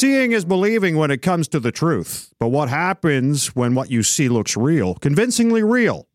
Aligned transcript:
Seeing 0.00 0.32
is 0.32 0.46
believing 0.46 0.96
when 0.96 1.10
it 1.10 1.20
comes 1.20 1.46
to 1.48 1.60
the 1.60 1.70
truth. 1.70 2.32
But 2.38 2.48
what 2.48 2.70
happens 2.70 3.48
when 3.48 3.74
what 3.74 3.90
you 3.90 4.02
see 4.02 4.30
looks 4.30 4.56
real, 4.56 4.94
convincingly 4.94 5.62
real, 5.62 6.08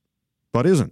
but 0.52 0.66
isn't? 0.66 0.92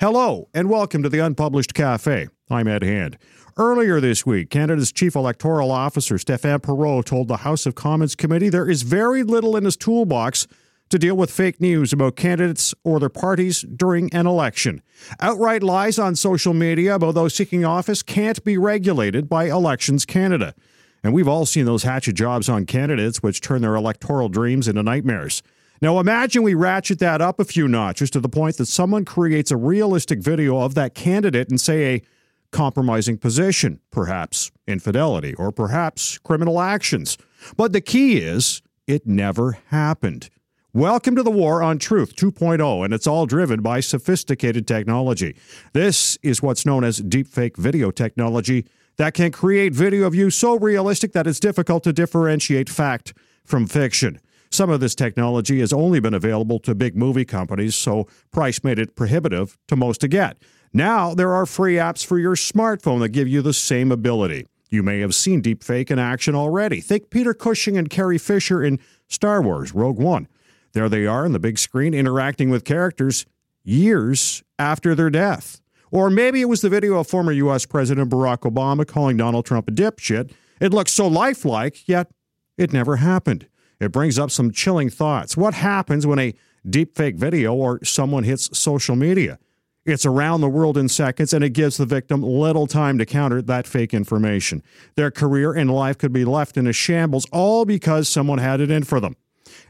Hello, 0.00 0.48
and 0.54 0.70
welcome 0.70 1.02
to 1.02 1.10
the 1.10 1.18
Unpublished 1.18 1.74
Cafe. 1.74 2.28
I'm 2.48 2.66
Ed 2.66 2.82
Hand. 2.82 3.18
Earlier 3.58 4.00
this 4.00 4.24
week, 4.24 4.48
Canada's 4.48 4.90
Chief 4.90 5.14
Electoral 5.14 5.70
Officer, 5.70 6.14
Stéphane 6.14 6.62
Perrault, 6.62 7.04
told 7.04 7.28
the 7.28 7.36
House 7.36 7.66
of 7.66 7.74
Commons 7.74 8.14
Committee 8.14 8.48
there 8.48 8.70
is 8.70 8.84
very 8.84 9.22
little 9.22 9.54
in 9.54 9.66
his 9.66 9.76
toolbox 9.76 10.46
to 10.88 10.98
deal 10.98 11.18
with 11.18 11.30
fake 11.30 11.60
news 11.60 11.92
about 11.92 12.16
candidates 12.16 12.74
or 12.84 12.98
their 12.98 13.10
parties 13.10 13.66
during 13.76 14.10
an 14.14 14.26
election. 14.26 14.80
Outright 15.20 15.62
lies 15.62 15.98
on 15.98 16.16
social 16.16 16.54
media 16.54 16.94
about 16.94 17.14
those 17.14 17.34
seeking 17.34 17.66
office 17.66 18.02
can't 18.02 18.42
be 18.44 18.56
regulated 18.56 19.28
by 19.28 19.44
Elections 19.44 20.06
Canada. 20.06 20.54
And 21.02 21.12
we've 21.12 21.28
all 21.28 21.46
seen 21.46 21.64
those 21.64 21.82
hatchet 21.82 22.14
jobs 22.14 22.48
on 22.48 22.66
candidates 22.66 23.22
which 23.22 23.40
turn 23.40 23.62
their 23.62 23.74
electoral 23.74 24.28
dreams 24.28 24.68
into 24.68 24.82
nightmares. 24.82 25.42
Now 25.82 25.98
imagine 25.98 26.42
we 26.42 26.54
ratchet 26.54 26.98
that 26.98 27.22
up 27.22 27.40
a 27.40 27.44
few 27.44 27.66
notches 27.66 28.10
to 28.10 28.20
the 28.20 28.28
point 28.28 28.58
that 28.58 28.66
someone 28.66 29.06
creates 29.06 29.50
a 29.50 29.56
realistic 29.56 30.18
video 30.18 30.58
of 30.58 30.74
that 30.74 30.94
candidate 30.94 31.48
and 31.48 31.58
say 31.58 31.94
a 31.94 32.02
compromising 32.50 33.16
position, 33.16 33.80
perhaps 33.90 34.50
infidelity, 34.66 35.34
or 35.34 35.50
perhaps 35.50 36.18
criminal 36.18 36.60
actions. 36.60 37.16
But 37.56 37.72
the 37.72 37.80
key 37.80 38.18
is 38.18 38.60
it 38.86 39.06
never 39.06 39.58
happened. 39.68 40.28
Welcome 40.72 41.16
to 41.16 41.22
the 41.22 41.30
War 41.30 41.62
on 41.62 41.78
Truth 41.78 42.14
2.0, 42.14 42.84
and 42.84 42.92
it's 42.94 43.06
all 43.06 43.26
driven 43.26 43.60
by 43.60 43.80
sophisticated 43.80 44.68
technology. 44.68 45.34
This 45.72 46.18
is 46.22 46.42
what's 46.42 46.66
known 46.66 46.84
as 46.84 47.00
deepfake 47.00 47.56
video 47.56 47.90
technology 47.90 48.66
that 49.00 49.14
can 49.14 49.32
create 49.32 49.72
video 49.72 50.06
of 50.06 50.14
you 50.14 50.28
so 50.28 50.58
realistic 50.58 51.12
that 51.12 51.26
it's 51.26 51.40
difficult 51.40 51.82
to 51.82 51.90
differentiate 51.90 52.68
fact 52.68 53.14
from 53.46 53.66
fiction. 53.66 54.20
Some 54.50 54.68
of 54.68 54.80
this 54.80 54.94
technology 54.94 55.60
has 55.60 55.72
only 55.72 56.00
been 56.00 56.12
available 56.12 56.58
to 56.58 56.74
big 56.74 56.94
movie 56.94 57.24
companies, 57.24 57.74
so 57.74 58.06
price 58.30 58.62
made 58.62 58.78
it 58.78 58.94
prohibitive 58.94 59.56
to 59.68 59.76
most 59.76 60.02
to 60.02 60.08
get. 60.08 60.36
Now 60.74 61.14
there 61.14 61.32
are 61.32 61.46
free 61.46 61.76
apps 61.76 62.04
for 62.04 62.18
your 62.18 62.34
smartphone 62.34 63.00
that 63.00 63.08
give 63.08 63.26
you 63.26 63.40
the 63.40 63.54
same 63.54 63.90
ability. 63.90 64.46
You 64.68 64.82
may 64.82 65.00
have 65.00 65.14
seen 65.14 65.40
deepfake 65.40 65.90
in 65.90 65.98
action 65.98 66.34
already. 66.34 66.82
Think 66.82 67.08
Peter 67.08 67.32
Cushing 67.32 67.78
and 67.78 67.88
Carrie 67.88 68.18
Fisher 68.18 68.62
in 68.62 68.78
Star 69.08 69.40
Wars 69.40 69.74
Rogue 69.74 69.98
One. 69.98 70.28
There 70.74 70.90
they 70.90 71.06
are 71.06 71.24
on 71.24 71.32
the 71.32 71.38
big 71.38 71.58
screen 71.58 71.94
interacting 71.94 72.50
with 72.50 72.66
characters 72.66 73.24
years 73.64 74.42
after 74.58 74.94
their 74.94 75.08
death. 75.08 75.62
Or 75.90 76.10
maybe 76.10 76.40
it 76.40 76.48
was 76.48 76.60
the 76.60 76.68
video 76.68 76.98
of 76.98 77.06
former 77.06 77.32
U.S. 77.32 77.66
President 77.66 78.10
Barack 78.10 78.50
Obama 78.50 78.86
calling 78.86 79.16
Donald 79.16 79.44
Trump 79.44 79.68
a 79.68 79.72
dipshit. 79.72 80.32
It 80.60 80.72
looks 80.72 80.92
so 80.92 81.06
lifelike, 81.06 81.88
yet 81.88 82.10
it 82.56 82.72
never 82.72 82.96
happened. 82.96 83.48
It 83.80 83.92
brings 83.92 84.18
up 84.18 84.30
some 84.30 84.52
chilling 84.52 84.90
thoughts. 84.90 85.36
What 85.36 85.54
happens 85.54 86.06
when 86.06 86.18
a 86.18 86.34
deepfake 86.66 87.16
video 87.16 87.54
or 87.54 87.82
someone 87.84 88.24
hits 88.24 88.56
social 88.56 88.94
media? 88.94 89.38
It's 89.86 90.04
around 90.04 90.42
the 90.42 90.48
world 90.48 90.76
in 90.76 90.88
seconds, 90.88 91.32
and 91.32 91.42
it 91.42 91.50
gives 91.50 91.78
the 91.78 91.86
victim 91.86 92.22
little 92.22 92.66
time 92.66 92.98
to 92.98 93.06
counter 93.06 93.40
that 93.42 93.66
fake 93.66 93.94
information. 93.94 94.62
Their 94.94 95.10
career 95.10 95.52
and 95.52 95.70
life 95.70 95.96
could 95.96 96.12
be 96.12 96.26
left 96.26 96.58
in 96.58 96.66
a 96.66 96.72
shambles, 96.72 97.26
all 97.32 97.64
because 97.64 98.08
someone 98.08 98.38
had 98.38 98.60
it 98.60 98.70
in 98.70 98.84
for 98.84 99.00
them. 99.00 99.16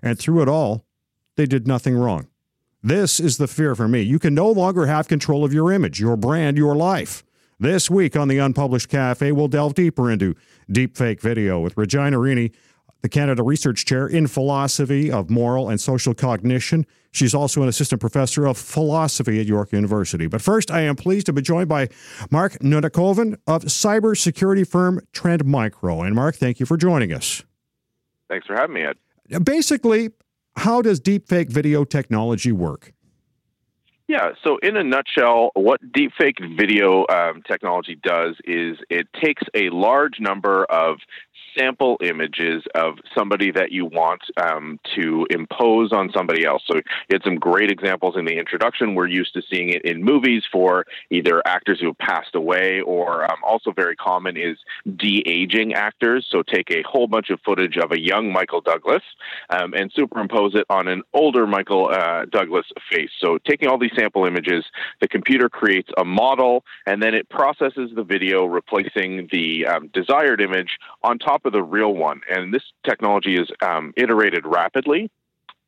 And 0.03 0.19
through 0.19 0.43
it 0.43 0.49
all, 0.49 0.85
they 1.37 1.47
did 1.47 1.69
nothing 1.69 1.97
wrong. 1.97 2.27
This 2.83 3.21
is 3.21 3.37
the 3.37 3.47
fear 3.47 3.75
for 3.75 3.89
me. 3.89 4.01
You 4.01 4.19
can 4.19 4.35
no 4.35 4.51
longer 4.51 4.87
have 4.87 5.07
control 5.07 5.45
of 5.45 5.53
your 5.53 5.71
image, 5.71 6.01
your 6.01 6.17
brand, 6.17 6.57
your 6.57 6.75
life. 6.75 7.23
This 7.59 7.91
week 7.91 8.17
on 8.17 8.29
the 8.29 8.39
Unpublished 8.39 8.89
Cafe, 8.89 9.33
we'll 9.33 9.49
delve 9.49 9.75
deeper 9.75 10.11
into 10.11 10.35
deepfake 10.71 11.21
video 11.21 11.61
with 11.61 11.77
Regina 11.77 12.17
Rini, 12.17 12.55
the 13.03 13.11
Canada 13.11 13.43
Research 13.43 13.85
Chair 13.85 14.07
in 14.07 14.27
Philosophy 14.27 15.11
of 15.11 15.29
Moral 15.29 15.69
and 15.69 15.79
Social 15.79 16.15
Cognition. 16.15 16.87
She's 17.13 17.35
also 17.35 17.63
an 17.63 17.69
assistant 17.69 18.01
professor 18.01 18.47
of 18.47 18.57
philosophy 18.57 19.41
at 19.41 19.47
York 19.47 19.73
University. 19.73 20.27
But 20.27 20.41
first, 20.41 20.71
I 20.71 20.81
am 20.81 20.97
pleased 20.97 21.27
to 21.27 21.35
be 21.35 21.43
joined 21.43 21.69
by 21.69 21.89
Mark 22.31 22.55
Nunnikhoven 22.61 23.37
of 23.47 23.65
cybersecurity 23.65 24.67
firm 24.67 25.01
Trend 25.13 25.45
Micro. 25.45 26.01
And 26.01 26.15
Mark, 26.15 26.37
thank 26.37 26.61
you 26.61 26.65
for 26.67 26.79
joining 26.79 27.13
us. 27.13 27.45
Thanks 28.29 28.47
for 28.47 28.57
having 28.57 28.75
me, 28.75 28.85
Ed. 28.85 29.45
Basically, 29.45 30.13
how 30.61 30.83
does 30.83 31.01
deepfake 31.01 31.49
video 31.49 31.85
technology 31.85 32.53
work? 32.53 32.93
Yeah, 34.09 34.31
so 34.45 34.59
in 34.59 34.77
a 34.77 34.85
nutshell, 34.85 35.53
what 35.55 35.81
deepfake 35.93 36.35
video 36.59 37.07
um, 37.09 37.43
technology 37.49 37.99
does 38.03 38.37
is 38.45 38.77
it 38.91 39.07
takes 39.23 39.43
a 39.55 39.71
large 39.71 40.15
number 40.21 40.65
of 40.65 40.99
sample 41.57 41.97
images 42.03 42.63
of 42.75 42.99
somebody 43.17 43.51
that 43.53 43.73
you 43.73 43.87
want 43.87 44.23
um, 44.37 44.79
to 44.97 45.27
impose 45.31 45.93
on 45.93 46.11
somebody 46.15 46.45
else. 46.45 46.63
So 46.67 46.77
you 46.77 46.83
had 47.13 47.23
some 47.25 47.37
great 47.37 47.71
examples 47.71 48.17
in 48.17 48.25
the 48.25 48.39
introduction. 48.39 48.95
We're 48.95 49.07
used 49.07 49.35
to 49.35 49.43
seeing 49.51 49.71
it 49.71 49.85
in 49.85 50.03
movies 50.03 50.45
for 50.51 50.87
either 51.11 51.43
actors 51.47 51.81
who 51.81 51.89
have 51.89 51.99
passed 51.99 52.35
away, 52.35 52.81
or 52.81 53.25
um, 53.25 53.39
also 53.45 53.73
very 53.73 53.97
common 53.97 54.37
is 54.37 54.59
de 54.97 55.23
aging 55.27 55.75
actors. 55.75 56.27
So 56.31 56.43
take 56.43 56.71
a 56.71 56.83
whole 56.83 57.07
bunch 57.07 57.31
of 57.31 57.41
footage 57.45 57.77
of 57.77 57.93
a 57.93 58.01
young 58.01 58.33
Michael 58.33 58.61
Douglas 58.61 59.03
um, 59.51 59.75
and 59.75 59.93
superimpose 59.95 60.55
it 60.55 60.65
on 60.71 60.89
an 60.89 61.03
older 61.13 61.47
Michael 61.47 61.91
uh, 61.93 62.25
Douglas 62.27 62.67
face. 62.91 63.11
So 63.21 63.39
taking 63.49 63.69
all 63.69 63.79
these 63.79 63.93
sample 63.97 64.25
images, 64.25 64.65
the 65.01 65.09
computer 65.09 65.49
creates 65.49 65.91
a 65.97 66.05
model 66.05 66.65
and 66.87 67.03
then 67.03 67.15
it 67.15 67.29
processes 67.29 67.91
the 67.95 68.05
video, 68.05 68.45
replacing 68.45 69.29
the 69.33 69.67
um, 69.67 69.91
desired 69.93 70.41
image 70.41 70.79
on 71.03 71.19
top 71.19 71.40
top 71.41 71.47
of 71.47 71.53
the 71.53 71.63
real 71.63 71.95
one. 71.95 72.21
And 72.31 72.53
this 72.53 72.63
technology 72.85 73.37
is 73.37 73.49
um, 73.63 73.93
iterated 73.97 74.47
rapidly 74.47 75.11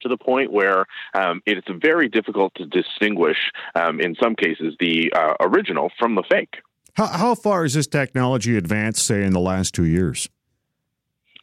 to 0.03 0.09
the 0.09 0.17
point 0.17 0.53
where 0.53 0.85
um, 1.15 1.43
it's 1.47 1.67
very 1.81 2.09
difficult 2.09 2.53
to 2.57 2.67
distinguish, 2.67 3.37
um, 3.75 4.01
in 4.01 4.17
some 4.21 4.35
cases, 4.35 4.75
the 4.81 5.13
uh, 5.15 5.35
original 5.41 5.91
from 5.99 6.15
the 6.17 6.25
fake. 6.29 6.57
How, 6.95 7.07
how 7.07 7.35
far 7.35 7.63
has 7.63 7.75
this 7.75 7.87
technology 7.87 8.57
advanced, 8.57 9.07
say, 9.07 9.25
in 9.25 9.33
the 9.33 9.41
last 9.41 9.75
two 9.75 9.85
years? 9.85 10.29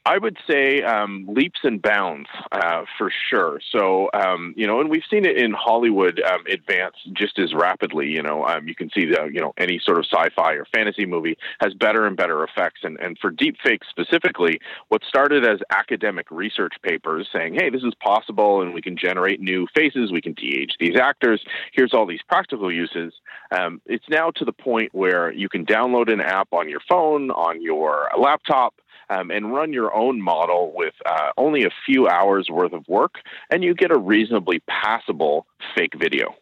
I 0.09 0.18
would 0.18 0.38
say 0.50 0.81
um, 0.81 1.28
leaps 1.30 1.59
and 1.62 1.80
bounds 1.80 2.30
uh, 2.52 2.86
for 2.97 3.12
sure. 3.30 3.62
So, 3.72 4.09
um, 4.12 4.56
you 4.58 4.66
know, 4.66 4.80
and 4.81 4.90
we've 4.90 5.03
seen 5.08 5.24
it 5.24 5.38
in 5.38 5.52
Hollywood 5.52 6.20
um, 6.22 6.44
advance 6.52 6.96
just 7.14 7.38
as 7.38 7.53
rapidly. 7.53 8.08
You 8.08 8.24
know, 8.24 8.44
um, 8.44 8.68
you 8.68 8.74
can 8.74 8.90
see 8.90 9.06
the, 9.06 9.30
you 9.31 9.40
know, 9.40 9.53
any 9.59 9.80
sort 9.86 10.00
of 10.00 10.06
sci-fi 10.12 10.53
or 10.53 10.66
fantasy 10.74 11.06
movie 11.06 11.38
has 11.62 11.75
better 11.75 12.08
and 12.08 12.18
better 12.18 12.44
effects. 12.44 12.80
And, 12.81 13.00
and 13.00 13.20
for 13.20 13.31
deepfakes 13.31 13.88
specifically, 13.88 14.59
what 14.88 15.03
started 15.08 15.46
as 15.46 15.59
academic 15.70 16.31
research 16.31 16.74
papers 16.81 17.30
saying, 17.31 17.53
hey, 17.53 17.70
this 17.70 17.84
is 17.84 17.94
possible 18.03 18.64
and 18.64 18.74
we 18.74 18.81
can 18.81 18.97
generate 18.97 19.40
new 19.40 19.68
faces, 19.76 20.12
we 20.12 20.22
can 20.22 20.34
de-age 20.34 20.74
these 20.80 20.97
actors, 21.00 21.40
here's 21.72 21.94
all 21.94 22.08
these 22.08 22.24
practical 22.28 22.74
uses. 22.74 23.14
Um, 23.52 23.80
it's 23.86 24.09
now 24.09 24.31
to 24.31 24.44
the 24.44 24.53
point 24.53 24.90
where 24.91 25.31
you 25.31 25.50
can 25.50 25.68
download 25.68 26.12
an 26.12 26.20
app 26.20 26.47
on 26.52 26.68
your 26.68 26.81
phone, 26.90 27.30
on 27.30 27.62
your 27.62 28.09
laptop, 28.18 28.74
um, 29.09 29.31
and 29.31 29.53
run 29.53 29.73
your 29.73 29.93
own 29.93 30.21
model 30.21 30.71
with 30.75 30.93
uh, 31.05 31.29
only 31.37 31.63
a 31.63 31.69
few 31.85 32.07
hours 32.07 32.47
worth 32.49 32.73
of 32.73 32.87
work, 32.87 33.15
and 33.49 33.63
you 33.63 33.73
get 33.73 33.91
a 33.91 33.97
reasonably 33.97 34.61
passable 34.67 35.45
fake 35.75 35.93
video. 35.97 36.35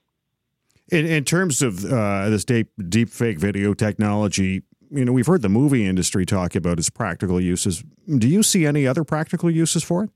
In, 0.89 1.05
in 1.05 1.25
terms 1.25 1.61
of 1.61 1.83
uh, 1.85 2.29
this 2.29 2.45
deep, 2.45 2.69
deep 2.89 3.09
fake 3.09 3.39
video 3.39 3.73
technology, 3.73 4.63
you 4.89 5.03
know, 5.03 5.11
we've 5.11 5.27
heard 5.27 5.41
the 5.41 5.49
movie 5.49 5.85
industry 5.85 6.25
talk 6.25 6.55
about 6.55 6.79
its 6.79 6.89
practical 6.89 7.41
uses. 7.41 7.83
Do 8.17 8.27
you 8.27 8.41
see 8.41 8.65
any 8.65 8.87
other 8.87 9.03
practical 9.03 9.51
uses 9.51 9.83
for 9.83 10.05
it? 10.05 10.09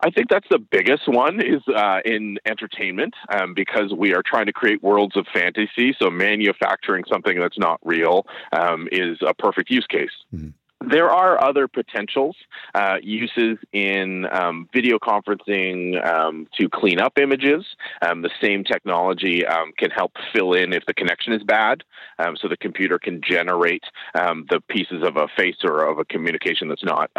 I 0.00 0.10
think 0.10 0.28
that's 0.28 0.46
the 0.50 0.58
biggest 0.58 1.08
one 1.08 1.40
is 1.40 1.62
uh, 1.74 2.00
in 2.04 2.38
entertainment 2.44 3.14
um, 3.30 3.54
because 3.54 3.92
we 3.96 4.14
are 4.14 4.22
trying 4.24 4.46
to 4.46 4.52
create 4.52 4.82
worlds 4.82 5.16
of 5.16 5.26
fantasy. 5.32 5.96
So 5.98 6.10
manufacturing 6.10 7.04
something 7.10 7.38
that's 7.40 7.58
not 7.58 7.80
real 7.82 8.26
um, 8.52 8.88
is 8.92 9.18
a 9.26 9.32
perfect 9.34 9.70
use 9.70 9.86
case. 9.88 10.10
Mm-hmm. 10.34 10.50
There 10.84 11.10
are 11.10 11.42
other 11.42 11.68
potentials, 11.68 12.36
uh, 12.74 12.96
uses 13.02 13.56
in 13.72 14.26
um, 14.30 14.68
video 14.74 14.98
conferencing 14.98 16.04
um, 16.06 16.46
to 16.60 16.68
clean 16.68 17.00
up 17.00 17.18
images. 17.18 17.64
Um, 18.02 18.20
the 18.20 18.30
same 18.42 18.62
technology 18.62 19.46
um, 19.46 19.72
can 19.78 19.90
help 19.90 20.12
fill 20.34 20.52
in 20.52 20.74
if 20.74 20.84
the 20.86 20.92
connection 20.92 21.32
is 21.32 21.42
bad, 21.42 21.82
um, 22.18 22.36
so 22.36 22.46
the 22.46 22.58
computer 22.58 22.98
can 22.98 23.22
generate 23.22 23.84
um, 24.14 24.44
the 24.50 24.60
pieces 24.60 25.02
of 25.02 25.16
a 25.16 25.28
face 25.34 25.56
or 25.64 25.82
of 25.82 25.98
a 25.98 26.04
communication 26.04 26.68
that's 26.68 26.84
not 26.84 27.10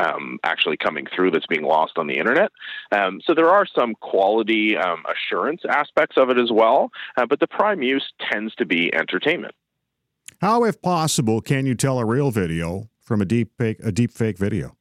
actually 0.44 0.78
coming 0.78 1.08
through, 1.14 1.32
that's 1.32 1.48
being 1.48 1.64
lost 1.64 1.98
on 1.98 2.06
the 2.06 2.18
internet. 2.18 2.52
so 2.94 3.34
there 3.36 3.50
are 3.50 3.66
some 3.66 3.96
quality 3.96 4.76
assurance 4.76 5.62
aspects 5.68 6.16
of 6.18 6.30
it 6.30 6.38
as 6.38 6.52
well, 6.52 6.92
uh, 7.18 7.26
but 7.26 7.40
the 7.40 7.48
prime 7.48 7.82
use 7.82 8.14
tends 8.32 8.54
to 8.56 8.66
be 8.66 8.94
entertainment. 8.94 9.56
How, 10.42 10.64
if 10.64 10.82
possible, 10.82 11.42
can 11.42 11.66
you 11.66 11.74
tell 11.74 11.98
a 11.98 12.06
real 12.06 12.30
video 12.30 12.90
from 13.08 13.22
a 13.22 13.26
deep 13.26 13.50
fake 13.58 13.78
a 13.82 13.92
deep 13.92 14.12
fake 14.12 14.38
video? 14.38 14.76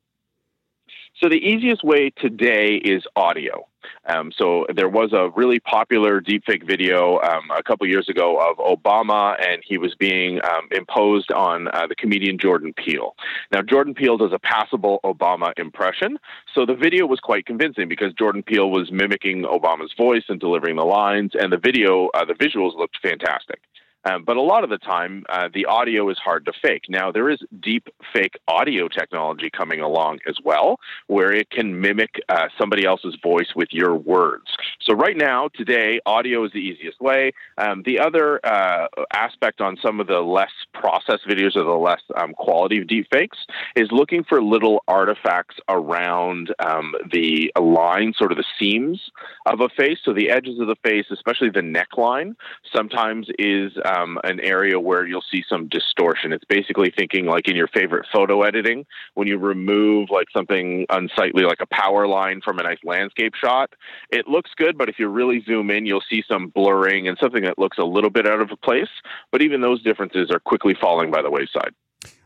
So 1.23 1.31
the 1.31 1.37
easiest 1.37 1.82
way 1.82 2.11
today 2.11 2.75
is 2.75 3.02
audio. 3.17 3.67
Um, 4.08 4.32
so 4.37 4.67
there 4.75 4.88
was 4.88 5.12
a 5.12 5.31
really 5.34 5.61
popular 5.61 6.20
deepfake 6.20 6.67
video 6.67 7.19
um, 7.20 7.50
a 7.56 7.62
couple 7.62 7.87
years 7.87 8.08
ago 8.08 8.37
of 8.38 8.58
Obama, 8.58 9.34
and 9.43 9.62
he 9.64 9.78
was 9.78 9.94
being 9.94 10.40
um, 10.44 10.69
imposed 10.73 11.32
on 11.32 11.69
uh, 11.69 11.87
the 11.88 11.94
comedian 11.94 12.37
Jordan 12.38 12.75
Peele. 12.76 13.14
Now, 13.52 13.62
Jordan 13.62 13.94
Peele 13.94 14.19
does 14.19 14.32
a 14.32 14.38
passable 14.40 15.00
Obama 15.05 15.52
impression, 15.56 16.19
so 16.55 16.67
the 16.67 16.75
video 16.75 17.06
was 17.06 17.20
quite 17.20 17.46
convincing 17.46 17.88
because 17.88 18.12
Jordan 18.14 18.43
Peele 18.43 18.70
was 18.70 18.90
mimicking 18.93 19.44
Obama's 19.44 19.94
voice 19.96 20.25
and 20.28 20.38
delivering 20.38 20.76
the 20.76 20.84
lines, 20.84 21.32
and 21.38 21.52
the 21.52 21.58
video, 21.58 22.08
uh, 22.14 22.25
the 22.25 22.34
visuals 22.34 22.76
looked 22.76 22.99
fantastic. 23.00 23.61
Um, 24.06 24.25
but 24.25 24.37
a 24.37 24.43
lot 24.43 24.64
of 24.64 24.70
the 24.70 24.79
time, 24.79 25.25
uh, 25.29 25.49
the 25.53 25.67
audio 25.67 26.08
is 26.11 26.19
hard 26.19 26.47
to 26.47 26.53
fake. 26.62 26.85
Now, 26.88 27.11
there 27.11 27.29
is 27.29 27.41
deep 27.61 27.88
fake 28.12 28.38
audio 28.47 28.88
technology 28.88 29.50
coming 29.50 29.81
along 29.81 30.20
as 30.29 30.37
well, 30.44 30.79
where 31.08 31.32
it 31.32 31.50
can 31.50 31.81
mimic 31.81 32.20
uh, 32.29 32.49
somebody 32.58 32.85
else's 32.85 33.17
voice 33.23 33.49
with 33.56 33.69
your 33.73 33.94
words. 33.97 34.47
So, 34.81 34.94
right 34.94 35.17
now, 35.17 35.49
today, 35.55 36.00
audio 36.06 36.44
is 36.44 36.53
the 36.53 36.58
easiest 36.58 37.00
way. 37.00 37.32
Um, 37.58 37.82
the 37.85 37.99
other 37.99 38.41
uh, 38.47 38.87
aspect 39.12 39.61
on 39.61 39.76
some 39.85 40.00
of 40.00 40.06
the 40.06 40.20
less 40.20 40.52
processed 40.81 41.26
videos 41.26 41.56
or 41.56 41.64
the 41.64 41.70
less 41.70 42.00
um, 42.17 42.32
quality 42.34 42.78
of 42.81 42.87
deep 42.87 43.06
fakes 43.12 43.38
is 43.75 43.88
looking 43.90 44.25
for 44.25 44.43
little 44.43 44.82
artifacts 44.88 45.56
around 45.69 46.55
um, 46.64 46.94
the 47.12 47.52
line, 47.61 48.12
sort 48.17 48.32
of 48.32 48.38
the 48.38 48.44
seams 48.58 49.11
of 49.46 49.61
a 49.61 49.69
face. 49.69 49.99
So, 50.05 50.12
the 50.12 50.31
edges 50.31 50.58
of 50.58 50.67
the 50.67 50.76
face, 50.84 51.06
especially 51.11 51.50
the 51.50 51.61
neckline, 51.61 52.34
sometimes 52.75 53.28
is 53.38 53.73
um, 53.84 54.19
an 54.25 54.40
area 54.40 54.78
where 54.78 55.06
you'll 55.06 55.25
see 55.31 55.44
some 55.49 55.69
distortion. 55.69 56.32
It's 56.32 56.44
basically 56.44 56.93
thinking 56.96 57.26
like 57.26 57.49
in 57.49 57.56
your 57.56 57.69
favorite 57.69 58.06
photo 58.12 58.43
editing, 58.43 58.87
when 59.14 59.28
you 59.28 59.38
remove 59.38 60.08
like 60.11 60.28
something 60.34 60.87
unsightly, 60.90 61.44
like 61.44 61.61
a 61.61 61.67
power 61.67 62.06
line 62.06 62.40
from 62.44 62.58
a 62.58 62.62
nice 62.62 62.78
landscape 62.84 63.34
shot, 63.34 63.75
it 64.11 64.28
looks 64.28 64.50
good, 64.56 64.76
but 64.78 64.88
if 64.88 64.99
you 64.99 65.08
really 65.08 65.43
zoom 65.44 65.70
in, 65.70 65.87
you'll 65.87 66.02
see 66.08 66.23
some 66.28 66.49
blurring 66.49 67.08
and 67.08 67.19
something 67.20 67.43
that 67.43 67.58
looks 67.58 67.78
a 67.78 67.84
little 67.84 68.11
bit 68.11 68.26
out 68.26 68.40
of 68.40 68.50
place. 68.62 68.88
But 69.32 69.43
even 69.43 69.61
those 69.61 69.82
differences 69.82 70.31
are 70.31 70.40
quickly 70.40 70.65
falling 70.74 71.10
by 71.10 71.22
the 71.22 71.30
wayside. 71.30 71.72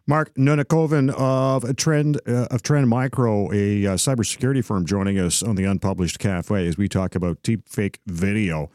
Mark 0.06 0.34
Nunnikhoven 0.34 1.10
of 1.10 1.76
Trend 1.76 2.20
uh, 2.26 2.48
of 2.50 2.62
Trend 2.62 2.88
Micro, 2.88 3.52
a 3.52 3.86
uh, 3.86 3.94
cybersecurity 3.94 4.64
firm, 4.64 4.84
joining 4.84 5.18
us 5.18 5.42
on 5.42 5.54
the 5.54 5.64
Unpublished 5.64 6.18
Cafe 6.18 6.66
as 6.66 6.76
we 6.76 6.88
talk 6.88 7.14
about 7.14 7.42
deep 7.42 7.68
fake 7.68 8.00
video. 8.06 8.70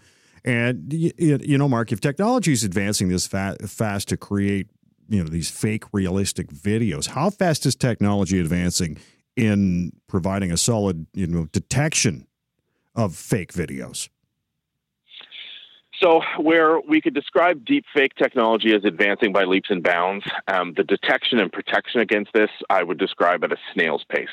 And 0.46 0.94
you, 0.94 1.12
you 1.18 1.58
know, 1.58 1.68
Mark, 1.68 1.92
if 1.92 2.00
technology 2.00 2.54
is 2.54 2.64
advancing 2.64 3.10
this 3.10 3.28
fa- 3.28 3.58
fast 3.68 4.08
to 4.10 4.18
create 4.18 4.70
you 5.10 5.22
know 5.22 5.28
these 5.28 5.50
fake 5.50 5.84
realistic 5.92 6.48
videos, 6.48 7.08
how 7.08 7.30
fast 7.30 7.66
is 7.66 7.76
technology 7.76 8.40
advancing 8.40 8.98
in 9.36 9.92
providing 10.08 10.52
a 10.52 10.58
solid 10.58 11.06
you 11.14 11.28
know 11.28 11.48
detection 11.52 12.28
of 12.96 13.16
fake 13.16 13.52
videos? 13.52 14.10
So, 16.02 16.22
where 16.40 16.80
we 16.82 17.00
could 17.00 17.14
describe 17.14 17.64
deep 17.66 17.86
fake 17.96 18.16
technology 18.16 18.74
as 18.76 18.84
advancing 18.84 19.32
by 19.32 19.44
leaps 19.44 19.70
and 19.70 19.82
bounds, 19.82 20.26
um, 20.48 20.74
the 20.76 20.84
detection 20.84 21.40
and 21.40 21.52
protection 21.52 22.02
against 22.02 22.34
this, 22.34 22.50
I 22.70 22.84
would 22.84 22.98
describe 22.98 23.44
at 23.44 23.54
a 23.54 23.58
snail's 23.74 24.04
pace. 24.10 24.28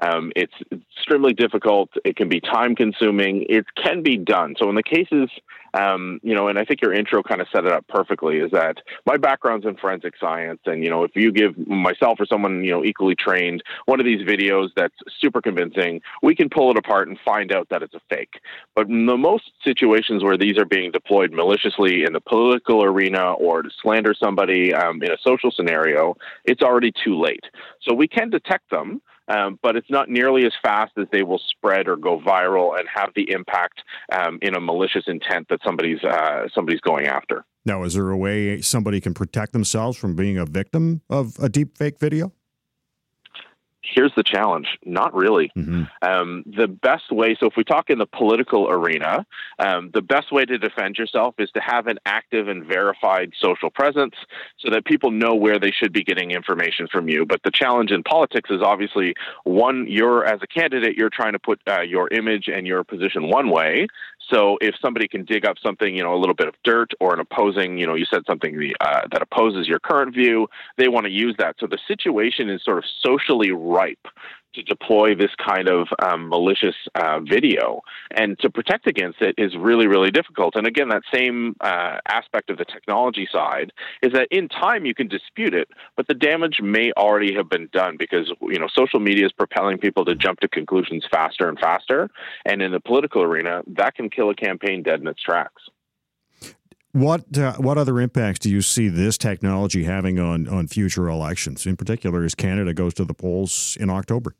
Um, 0.00 0.32
it's 0.34 0.52
extremely 0.96 1.32
difficult. 1.32 1.90
It 2.04 2.16
can 2.16 2.28
be 2.28 2.40
time 2.40 2.74
consuming. 2.74 3.46
It 3.48 3.64
can 3.76 4.02
be 4.02 4.16
done. 4.16 4.54
So 4.58 4.68
in 4.68 4.74
the 4.74 4.82
cases, 4.82 5.30
um, 5.74 6.20
you 6.22 6.34
know, 6.34 6.48
and 6.48 6.58
I 6.58 6.64
think 6.64 6.80
your 6.80 6.92
intro 6.92 7.22
kind 7.22 7.40
of 7.40 7.48
set 7.52 7.64
it 7.64 7.72
up 7.72 7.86
perfectly. 7.88 8.36
Is 8.36 8.50
that 8.52 8.78
my 9.06 9.16
background's 9.16 9.66
in 9.66 9.76
forensic 9.76 10.14
science, 10.20 10.60
and 10.66 10.84
you 10.84 10.90
know, 10.90 11.02
if 11.04 11.12
you 11.14 11.32
give 11.32 11.56
myself 11.66 12.20
or 12.20 12.26
someone 12.26 12.64
you 12.64 12.70
know 12.70 12.84
equally 12.84 13.14
trained 13.14 13.62
one 13.86 13.98
of 13.98 14.06
these 14.06 14.22
videos 14.26 14.68
that's 14.76 14.94
super 15.20 15.40
convincing, 15.40 16.00
we 16.22 16.34
can 16.34 16.48
pull 16.48 16.70
it 16.70 16.78
apart 16.78 17.08
and 17.08 17.18
find 17.24 17.52
out 17.52 17.68
that 17.70 17.82
it's 17.82 17.94
a 17.94 18.00
fake. 18.08 18.40
But 18.76 18.88
in 18.88 19.06
the 19.06 19.16
most 19.16 19.50
situations 19.64 20.22
where 20.22 20.38
these 20.38 20.58
are 20.58 20.64
being 20.64 20.92
deployed 20.92 21.32
maliciously 21.32 22.04
in 22.04 22.12
the 22.12 22.20
political 22.20 22.84
arena 22.84 23.32
or 23.32 23.62
to 23.62 23.70
slander 23.82 24.14
somebody 24.14 24.72
um, 24.72 25.02
in 25.02 25.10
a 25.10 25.18
social 25.26 25.50
scenario, 25.50 26.16
it's 26.44 26.62
already 26.62 26.92
too 27.04 27.20
late. 27.20 27.44
So 27.82 27.94
we 27.94 28.06
can 28.06 28.30
detect 28.30 28.70
them 28.70 29.02
um, 29.28 29.58
but 29.62 29.76
it's 29.76 29.90
not 29.90 30.08
nearly 30.08 30.44
as 30.44 30.52
fast 30.62 30.92
as 30.98 31.06
they 31.12 31.22
will 31.22 31.40
spread 31.50 31.88
or 31.88 31.96
go 31.96 32.18
viral 32.20 32.78
and 32.78 32.88
have 32.92 33.10
the 33.14 33.30
impact 33.30 33.82
um, 34.12 34.38
in 34.42 34.54
a 34.54 34.60
malicious 34.60 35.04
intent 35.06 35.48
that 35.48 35.60
somebody's 35.64 36.02
uh, 36.02 36.48
somebody's 36.54 36.80
going 36.80 37.06
after. 37.06 37.44
Now, 37.66 37.82
is 37.82 37.94
there 37.94 38.10
a 38.10 38.16
way 38.16 38.60
somebody 38.60 39.00
can 39.00 39.14
protect 39.14 39.52
themselves 39.52 39.96
from 39.96 40.14
being 40.14 40.36
a 40.36 40.44
victim 40.44 41.00
of 41.08 41.38
a 41.40 41.48
deep 41.48 41.78
fake 41.78 41.98
video? 41.98 42.32
Here's 43.94 44.12
the 44.16 44.22
challenge 44.22 44.78
not 44.84 45.14
really 45.14 45.50
mm-hmm. 45.56 45.84
um, 46.02 46.42
the 46.46 46.66
best 46.66 47.10
way 47.12 47.36
so 47.38 47.46
if 47.46 47.54
we 47.56 47.64
talk 47.64 47.90
in 47.90 47.98
the 47.98 48.06
political 48.06 48.68
arena 48.70 49.26
um, 49.58 49.90
the 49.92 50.02
best 50.02 50.32
way 50.32 50.44
to 50.44 50.58
defend 50.58 50.96
yourself 50.96 51.34
is 51.38 51.50
to 51.50 51.60
have 51.60 51.86
an 51.86 51.98
active 52.06 52.48
and 52.48 52.64
verified 52.64 53.32
social 53.38 53.70
presence 53.70 54.14
so 54.58 54.70
that 54.70 54.84
people 54.84 55.10
know 55.10 55.34
where 55.34 55.58
they 55.58 55.70
should 55.70 55.92
be 55.92 56.02
getting 56.02 56.30
information 56.30 56.86
from 56.90 57.08
you 57.08 57.26
but 57.26 57.40
the 57.44 57.50
challenge 57.50 57.90
in 57.90 58.02
politics 58.02 58.50
is 58.50 58.62
obviously 58.62 59.14
one 59.44 59.86
you're 59.88 60.24
as 60.24 60.40
a 60.42 60.46
candidate 60.46 60.96
you're 60.96 61.10
trying 61.10 61.32
to 61.32 61.38
put 61.38 61.60
uh, 61.66 61.82
your 61.82 62.08
image 62.08 62.48
and 62.48 62.66
your 62.66 62.84
position 62.84 63.28
one 63.28 63.50
way 63.50 63.86
so 64.30 64.56
if 64.60 64.74
somebody 64.80 65.06
can 65.06 65.24
dig 65.24 65.44
up 65.44 65.56
something, 65.62 65.94
you 65.94 66.02
know, 66.02 66.14
a 66.14 66.18
little 66.18 66.34
bit 66.34 66.48
of 66.48 66.54
dirt 66.64 66.92
or 67.00 67.12
an 67.12 67.20
opposing, 67.20 67.78
you 67.78 67.86
know, 67.86 67.94
you 67.94 68.06
said 68.06 68.22
something 68.26 68.72
uh, 68.80 69.00
that 69.12 69.22
opposes 69.22 69.68
your 69.68 69.78
current 69.78 70.14
view, 70.14 70.48
they 70.76 70.88
want 70.88 71.04
to 71.04 71.12
use 71.12 71.34
that. 71.38 71.56
So 71.58 71.66
the 71.66 71.78
situation 71.86 72.48
is 72.48 72.62
sort 72.64 72.78
of 72.78 72.84
socially 73.02 73.50
ripe 73.74 74.06
to 74.54 74.62
deploy 74.62 75.14
this 75.14 75.30
kind 75.44 75.68
of 75.68 75.88
um, 76.02 76.28
malicious 76.28 76.76
uh, 76.94 77.20
video. 77.20 77.82
And 78.16 78.38
to 78.40 78.50
protect 78.50 78.86
against 78.86 79.20
it 79.20 79.34
is 79.36 79.56
really, 79.56 79.86
really 79.86 80.10
difficult. 80.10 80.54
And 80.56 80.66
again, 80.66 80.88
that 80.88 81.02
same 81.12 81.56
uh, 81.60 81.98
aspect 82.08 82.50
of 82.50 82.58
the 82.58 82.64
technology 82.64 83.28
side 83.30 83.72
is 84.02 84.12
that 84.12 84.28
in 84.30 84.48
time 84.48 84.86
you 84.86 84.94
can 84.94 85.08
dispute 85.08 85.54
it, 85.54 85.68
but 85.96 86.06
the 86.06 86.14
damage 86.14 86.60
may 86.62 86.92
already 86.96 87.34
have 87.34 87.48
been 87.48 87.68
done 87.72 87.96
because 87.98 88.32
you 88.42 88.58
know 88.58 88.68
social 88.72 89.00
media 89.00 89.26
is 89.26 89.32
propelling 89.32 89.78
people 89.78 90.04
to 90.04 90.14
jump 90.14 90.40
to 90.40 90.48
conclusions 90.48 91.04
faster 91.10 91.48
and 91.48 91.58
faster. 91.58 92.08
And 92.44 92.62
in 92.62 92.72
the 92.72 92.80
political 92.80 93.22
arena, 93.22 93.62
that 93.66 93.94
can 93.94 94.08
kill 94.08 94.30
a 94.30 94.34
campaign 94.34 94.82
dead 94.82 95.00
in 95.00 95.08
its 95.08 95.22
tracks. 95.22 95.62
What 96.94 97.36
uh, 97.36 97.54
what 97.54 97.76
other 97.76 98.00
impacts 98.00 98.38
do 98.38 98.48
you 98.48 98.62
see 98.62 98.86
this 98.86 99.18
technology 99.18 99.82
having 99.82 100.20
on 100.20 100.46
on 100.46 100.68
future 100.68 101.08
elections? 101.08 101.66
In 101.66 101.76
particular, 101.76 102.22
as 102.22 102.36
Canada 102.36 102.72
goes 102.72 102.94
to 102.94 103.04
the 103.04 103.14
polls 103.14 103.76
in 103.80 103.90
October. 103.90 104.36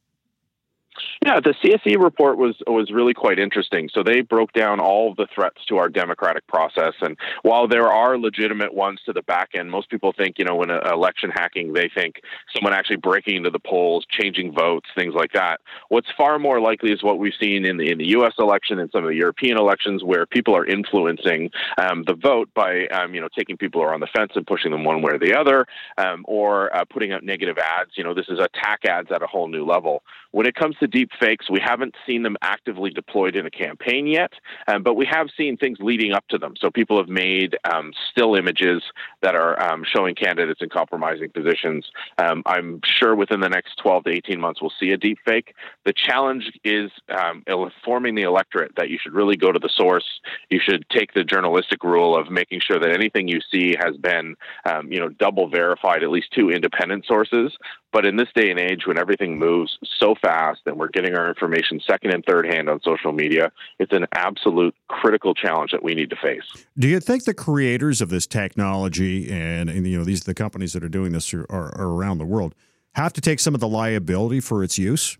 Yeah, 1.25 1.41
the 1.41 1.55
CSE 1.63 2.03
report 2.03 2.39
was 2.39 2.55
was 2.67 2.91
really 2.91 3.15
quite 3.15 3.39
interesting. 3.39 3.89
So 3.93 4.03
they 4.03 4.21
broke 4.21 4.53
down 4.53 4.81
all 4.81 5.11
of 5.11 5.17
the 5.17 5.27
threats 5.35 5.65
to 5.69 5.79
our 5.79 5.89
democratic 5.89 6.47
process, 6.47 6.95
and 7.01 7.17
while 7.43 7.67
there 7.67 7.89
are 7.89 8.19
legitimate 8.19 8.75
ones 8.75 9.01
to 9.07 9.13
the 9.13 9.23
back 9.23 9.51
end, 9.55 9.71
most 9.71 9.91
people 9.91 10.13
think 10.17 10.39
you 10.39 10.45
know 10.45 10.57
when 10.57 10.71
election 10.71 11.31
hacking, 11.31 11.73
they 11.73 11.91
think 11.95 12.21
someone 12.55 12.73
actually 12.73 12.97
breaking 12.97 13.37
into 13.37 13.51
the 13.51 13.59
polls, 13.59 14.07
changing 14.11 14.55
votes, 14.55 14.89
things 14.95 15.15
like 15.15 15.33
that. 15.33 15.61
What's 15.89 16.09
far 16.17 16.39
more 16.39 16.61
likely 16.61 16.93
is 16.93 17.03
what 17.03 17.19
we've 17.19 17.33
seen 17.41 17.65
in 17.65 17.77
the 17.77 17.91
in 17.91 17.99
the 17.99 18.09
U.S. 18.09 18.35
election 18.39 18.79
and 18.79 18.91
some 18.91 19.05
of 19.05 19.11
the 19.11 19.17
European 19.17 19.59
elections, 19.59 20.05
where 20.05 20.27
people 20.27 20.57
are 20.57 20.67
influencing 20.67 21.51
um, 21.79 22.05
the 22.07 22.15
vote 22.15 22.49
by 22.55 22.87
um, 22.89 23.15
you 23.15 23.21
know 23.21 23.29
taking 23.37 23.57
people 23.57 23.81
who 23.81 23.87
are 23.87 23.95
on 23.95 24.01
the 24.01 24.09
fence 24.15 24.33
and 24.35 24.47
pushing 24.47 24.71
them 24.71 24.85
one 24.85 25.03
way 25.03 25.13
or 25.13 25.19
the 25.19 25.35
other, 25.35 25.67
um, 25.99 26.25
or 26.29 26.75
uh, 26.77 26.85
putting 26.85 27.13
out 27.13 27.23
negative 27.23 27.59
ads. 27.59 27.93
You 27.97 28.05
know, 28.05 28.15
this 28.15 28.29
is 28.29 28.39
attack 28.39 28.85
ads 28.85 29.11
at 29.11 29.23
a 29.23 29.27
whole 29.27 29.49
new 29.49 29.65
level. 29.65 30.03
When 30.35 30.49
it 30.49 30.57
comes 30.57 30.75
to 30.81 30.89
deep 30.89 31.11
fakes, 31.21 31.49
we 31.49 31.61
haven't 31.65 31.95
seen 32.05 32.25
them 32.25 32.37
actively 32.43 32.91
deployed 32.91 33.37
in 33.37 33.47
a 33.47 33.51
campaign 33.53 34.09
yet, 34.09 34.33
um, 34.67 34.83
but 34.83 34.95
we 34.95 35.07
have 35.07 35.29
seen 35.37 35.57
things 35.57 35.79
leading 35.81 36.11
up 36.11 36.27
to 36.31 36.39
them. 36.39 36.55
So 36.61 36.73
people 36.73 36.97
have 36.97 37.09
made 37.09 37.57
um, 37.73 37.93
still 38.11 38.35
images 38.35 38.83
that 39.23 39.37
are 39.37 39.63
um, 39.63 39.85
showing 39.85 40.17
candidates 40.17 40.61
in 40.61 40.71
compromising 40.71 41.31
positions. 41.31 41.89
Um, 42.19 42.43
I'm 42.47 42.81
sure 42.85 43.15
within 43.15 43.39
the 43.39 43.49
next 43.49 43.77
12 43.77 44.05
to 44.05 44.11
18 44.11 44.41
months 44.41 44.61
we'll 44.61 44.73
see 44.81 44.91
a 44.91 44.97
deep 44.97 45.19
fake. 45.25 45.55
The 45.85 45.93
challenge 45.93 46.51
is 46.65 46.91
um, 47.17 47.45
informing 47.47 48.17
the 48.17 48.23
electorate 48.23 48.73
that 48.77 48.91
you 48.91 48.99
should 49.01 49.15
really 49.15 49.37
go 49.37 49.53
to 49.53 49.61
the 49.61 49.71
source. 49.73 50.19
You 50.51 50.59
should 50.61 50.85
take 50.91 51.15
the 51.15 51.23
journalistic 51.23 51.85
rule 51.85 52.19
of 52.19 52.29
making 52.29 52.59
sure 52.59 52.81
that 52.81 52.91
anything 52.91 53.29
you 53.29 53.39
see 53.53 53.77
has 53.79 53.97
been, 53.99 54.35
um, 54.69 54.91
you 54.91 54.99
know, 54.99 55.11
double 55.11 55.49
verified, 55.49 56.03
at 56.03 56.11
least 56.11 56.33
two 56.33 56.51
independent 56.51 57.07
sources. 57.07 57.57
But 57.93 58.05
in 58.05 58.17
this 58.17 58.31
day 58.35 58.51
and 58.51 58.59
age, 58.59 58.89
when 58.89 58.99
everything 58.99 59.39
moves 59.39 59.79
so 60.01 60.17
fast 60.25 60.61
and 60.67 60.79
we're 60.79 60.89
getting 60.89 61.15
our 61.15 61.29
information 61.29 61.81
second 61.87 62.13
and 62.13 62.25
third 62.25 62.47
hand 62.47 62.69
on 62.69 62.81
social 62.83 63.13
media, 63.13 63.53
it's 63.79 63.93
an 63.93 64.07
absolute 64.15 64.75
critical 64.89 65.35
challenge 65.35 65.73
that 65.73 65.83
we 65.83 65.95
need 65.95 66.11
to 66.11 66.17
face. 66.17 66.65
Do 66.79 66.89
you 66.89 67.01
think 67.01 67.25
the 67.25 67.35
creators 67.35 68.01
of 68.01 68.09
this 68.09 68.27
technology 68.27 69.31
and, 69.31 69.69
and 69.69 69.87
you 69.87 69.99
know 69.99 70.05
these 70.05 70.25
the 70.25 70.35
companies 70.35 70.73
that 70.73 70.83
are 70.83 70.89
doing 70.89 71.13
this 71.13 71.35
are, 71.35 71.47
are, 71.51 71.77
are 71.79 71.89
around 71.89 72.19
the 72.19 72.25
world 72.25 72.55
have 72.95 73.13
to 73.13 73.21
take 73.21 73.41
some 73.41 73.55
of 73.55 73.61
the 73.61 73.69
liability 73.69 74.41
for 74.41 74.63
its 74.63 74.79
use? 74.79 75.19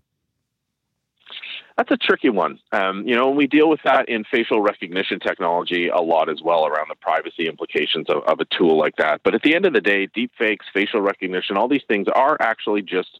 That's 1.77 1.91
a 1.91 1.97
tricky 1.97 2.29
one. 2.29 2.59
Um, 2.71 3.05
you 3.05 3.15
know, 3.15 3.29
we 3.29 3.47
deal 3.47 3.69
with 3.69 3.81
that 3.83 4.07
in 4.07 4.23
facial 4.31 4.61
recognition 4.61 5.19
technology 5.19 5.89
a 5.89 5.99
lot 5.99 6.29
as 6.29 6.41
well 6.41 6.65
around 6.65 6.87
the 6.89 6.95
privacy 6.95 7.47
implications 7.47 8.09
of, 8.09 8.23
of 8.23 8.39
a 8.39 8.45
tool 8.57 8.77
like 8.77 8.95
that. 8.97 9.21
But 9.25 9.35
at 9.35 9.41
the 9.41 9.55
end 9.55 9.65
of 9.65 9.73
the 9.73 9.81
day, 9.81 10.07
deep 10.13 10.31
fakes, 10.37 10.65
facial 10.73 11.01
recognition, 11.01 11.57
all 11.57 11.67
these 11.67 11.83
things 11.89 12.07
are 12.15 12.37
actually 12.39 12.81
just 12.81 13.19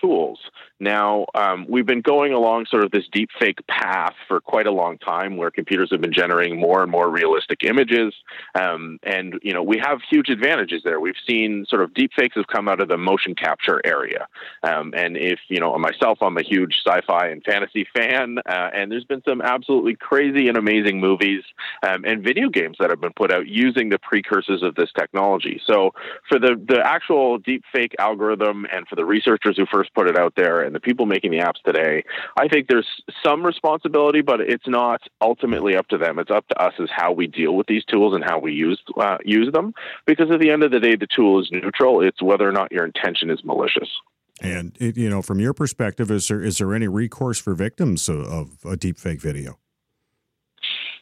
tools. 0.00 0.40
Now, 0.82 1.26
um, 1.36 1.64
we've 1.68 1.86
been 1.86 2.00
going 2.00 2.32
along 2.32 2.66
sort 2.66 2.84
of 2.84 2.90
this 2.90 3.04
deep 3.12 3.30
fake 3.38 3.64
path 3.68 4.14
for 4.26 4.40
quite 4.40 4.66
a 4.66 4.72
long 4.72 4.98
time 4.98 5.36
where 5.36 5.48
computers 5.48 5.90
have 5.92 6.00
been 6.00 6.12
generating 6.12 6.58
more 6.58 6.82
and 6.82 6.90
more 6.90 7.08
realistic 7.08 7.62
images. 7.62 8.12
Um, 8.56 8.98
and, 9.04 9.38
you 9.42 9.54
know, 9.54 9.62
we 9.62 9.78
have 9.78 10.00
huge 10.10 10.28
advantages 10.28 10.82
there. 10.82 10.98
We've 10.98 11.14
seen 11.24 11.66
sort 11.68 11.82
of 11.82 11.94
deep 11.94 12.10
fakes 12.18 12.34
have 12.34 12.48
come 12.48 12.66
out 12.68 12.80
of 12.80 12.88
the 12.88 12.98
motion 12.98 13.36
capture 13.36 13.80
area. 13.84 14.26
Um, 14.64 14.92
and 14.96 15.16
if, 15.16 15.38
you 15.46 15.60
know, 15.60 15.78
myself, 15.78 16.18
I'm 16.20 16.36
a 16.36 16.42
huge 16.42 16.82
sci 16.84 17.00
fi 17.06 17.28
and 17.28 17.44
fantasy 17.44 17.86
fan, 17.96 18.38
uh, 18.44 18.70
and 18.74 18.90
there's 18.90 19.04
been 19.04 19.22
some 19.26 19.40
absolutely 19.40 19.94
crazy 19.94 20.48
and 20.48 20.56
amazing 20.56 20.98
movies 20.98 21.44
um, 21.86 22.04
and 22.04 22.24
video 22.24 22.48
games 22.48 22.76
that 22.80 22.90
have 22.90 23.00
been 23.00 23.12
put 23.12 23.32
out 23.32 23.46
using 23.46 23.88
the 23.88 24.00
precursors 24.00 24.64
of 24.64 24.74
this 24.74 24.90
technology. 24.98 25.60
So 25.64 25.92
for 26.28 26.40
the, 26.40 26.60
the 26.66 26.80
actual 26.84 27.38
deep 27.38 27.62
fake 27.72 27.94
algorithm 28.00 28.66
and 28.72 28.88
for 28.88 28.96
the 28.96 29.04
researchers 29.04 29.56
who 29.56 29.66
first 29.66 29.94
put 29.94 30.08
it 30.08 30.18
out 30.18 30.34
there 30.34 30.71
and 30.72 30.76
the 30.76 30.80
people 30.80 31.04
making 31.04 31.30
the 31.30 31.38
apps 31.38 31.62
today, 31.64 32.02
I 32.38 32.48
think 32.48 32.68
there's 32.68 32.88
some 33.22 33.44
responsibility, 33.44 34.22
but 34.22 34.40
it's 34.40 34.66
not 34.66 35.02
ultimately 35.20 35.76
up 35.76 35.86
to 35.88 35.98
them. 35.98 36.18
It's 36.18 36.30
up 36.30 36.48
to 36.48 36.62
us 36.62 36.72
as 36.80 36.88
how 36.94 37.12
we 37.12 37.26
deal 37.26 37.54
with 37.54 37.66
these 37.66 37.84
tools 37.84 38.14
and 38.14 38.24
how 38.24 38.38
we 38.38 38.52
use 38.52 38.80
uh, 38.98 39.18
use 39.24 39.52
them. 39.52 39.74
Because 40.06 40.30
at 40.30 40.40
the 40.40 40.50
end 40.50 40.62
of 40.62 40.70
the 40.70 40.80
day, 40.80 40.96
the 40.96 41.06
tool 41.14 41.40
is 41.40 41.50
neutral. 41.52 42.00
It's 42.00 42.22
whether 42.22 42.48
or 42.48 42.52
not 42.52 42.72
your 42.72 42.86
intention 42.86 43.30
is 43.30 43.44
malicious. 43.44 43.88
And 44.40 44.74
you 44.80 45.10
know, 45.10 45.20
from 45.20 45.40
your 45.40 45.52
perspective, 45.52 46.10
is 46.10 46.28
there 46.28 46.42
is 46.42 46.58
there 46.58 46.74
any 46.74 46.88
recourse 46.88 47.38
for 47.38 47.54
victims 47.54 48.08
of, 48.08 48.20
of 48.20 48.48
a 48.64 48.76
deepfake 48.76 49.20
video? 49.20 49.58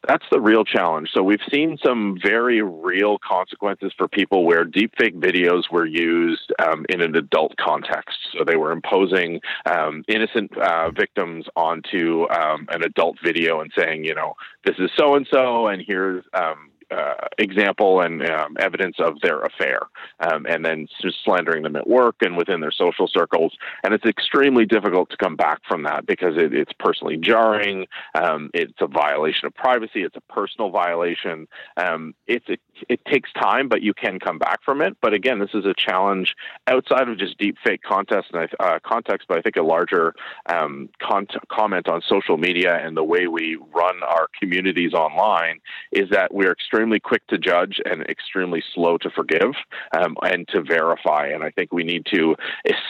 That's 0.09 0.25
the 0.31 0.41
real 0.41 0.65
challenge. 0.65 1.11
So 1.13 1.23
we've 1.23 1.43
seen 1.51 1.79
some 1.85 2.19
very 2.23 2.63
real 2.63 3.19
consequences 3.19 3.93
for 3.97 4.09
people 4.09 4.45
where 4.45 4.65
deepfake 4.65 5.19
videos 5.19 5.65
were 5.71 5.85
used 5.85 6.53
um, 6.59 6.87
in 6.89 7.03
an 7.03 7.17
adult 7.17 7.55
context. 7.59 8.17
So 8.33 8.45
they 8.45 8.57
were 8.57 8.73
imposing 8.73 9.41
um, 9.67 10.03
innocent 10.09 10.57
uh, 10.57 10.91
victims 10.91 11.47
onto 11.55 12.27
um, 12.31 12.67
an 12.71 12.83
adult 12.83 13.19
video 13.23 13.61
and 13.61 13.71
saying, 13.77 14.05
you 14.05 14.15
know, 14.15 14.35
this 14.65 14.77
is 14.79 14.91
so 14.97 15.17
and 15.17 15.27
so, 15.31 15.67
and 15.67 15.83
here's 15.87 16.25
um, 16.33 16.70
uh, 16.91 17.15
example 17.39 18.01
and 18.01 18.29
um, 18.29 18.57
evidence 18.59 18.97
of 18.99 19.21
their 19.21 19.41
affair, 19.41 19.81
um, 20.21 20.47
and 20.47 20.65
then 20.65 20.89
slandering 21.25 21.63
them 21.63 21.77
at 21.77 21.89
work 21.89 22.17
and 22.21 22.37
within 22.37 22.61
their 22.61 22.73
social 22.73 23.07
circles. 23.07 23.53
And 23.85 23.95
it's 23.95 24.05
extremely 24.05 24.67
difficult 24.67 25.11
to 25.11 25.17
come 25.17 25.37
back 25.37 25.61
from 25.69 25.85
that 25.85 26.07
because 26.07 26.37
it, 26.37 26.53
it's 26.53 26.73
personally 26.79 27.17
jarring. 27.17 27.87
Um, 28.15 28.51
it's 28.55 28.81
a 28.81 28.87
violation 28.87 29.47
of 29.47 29.55
privacy. 29.55 30.03
It's 30.03 30.17
a 30.17 30.33
personal 30.33 30.71
violation. 30.71 31.47
Um, 31.77 32.15
it's 32.27 32.47
it, 32.49 32.61
it 32.89 33.05
takes 33.05 33.33
time, 33.33 33.69
but 33.69 33.83
you 33.83 33.95
can 33.95 34.19
come 34.19 34.39
back 34.39 34.63
from 34.65 34.81
it. 34.83 34.97
But 35.01 35.15
again, 35.15 35.39
this 35.39 35.51
is 35.55 35.65
a 35.65 35.75
challenge 35.75 36.35
outside 36.67 37.09
of 37.09 37.19
just 37.19 37.39
deep 37.39 37.57
fake 37.65 37.83
contest 37.83 38.29
and 38.33 38.49
uh, 38.59 38.79
context, 38.83 39.29
but 39.29 39.39
I 39.39 39.43
think 39.43 39.57
a 39.57 39.63
larger 39.63 40.15
um, 40.47 40.89
con- 41.01 41.27
comment 41.51 41.89
on 41.89 42.03
social 42.09 42.37
media 42.37 42.77
and 42.77 42.97
the 42.97 43.05
way 43.05 43.27
we 43.27 43.59
run 43.75 44.03
our 44.03 44.29
communities 44.41 44.93
online 44.93 45.61
is 45.93 46.09
that 46.11 46.33
we're 46.33 46.53
extremely 46.53 46.80
extremely 46.81 46.99
quick 46.99 47.27
to 47.27 47.37
judge 47.37 47.79
and 47.85 48.03
extremely 48.09 48.63
slow 48.75 48.97
to 48.97 49.11
forgive 49.11 49.53
um, 49.93 50.17
and 50.23 50.49
to 50.49 50.63
verify. 50.63 51.27
And 51.27 51.45
I 51.45 51.51
think 51.51 51.75
we 51.75 51.85
need 51.85 52.07
to 52.07 52.35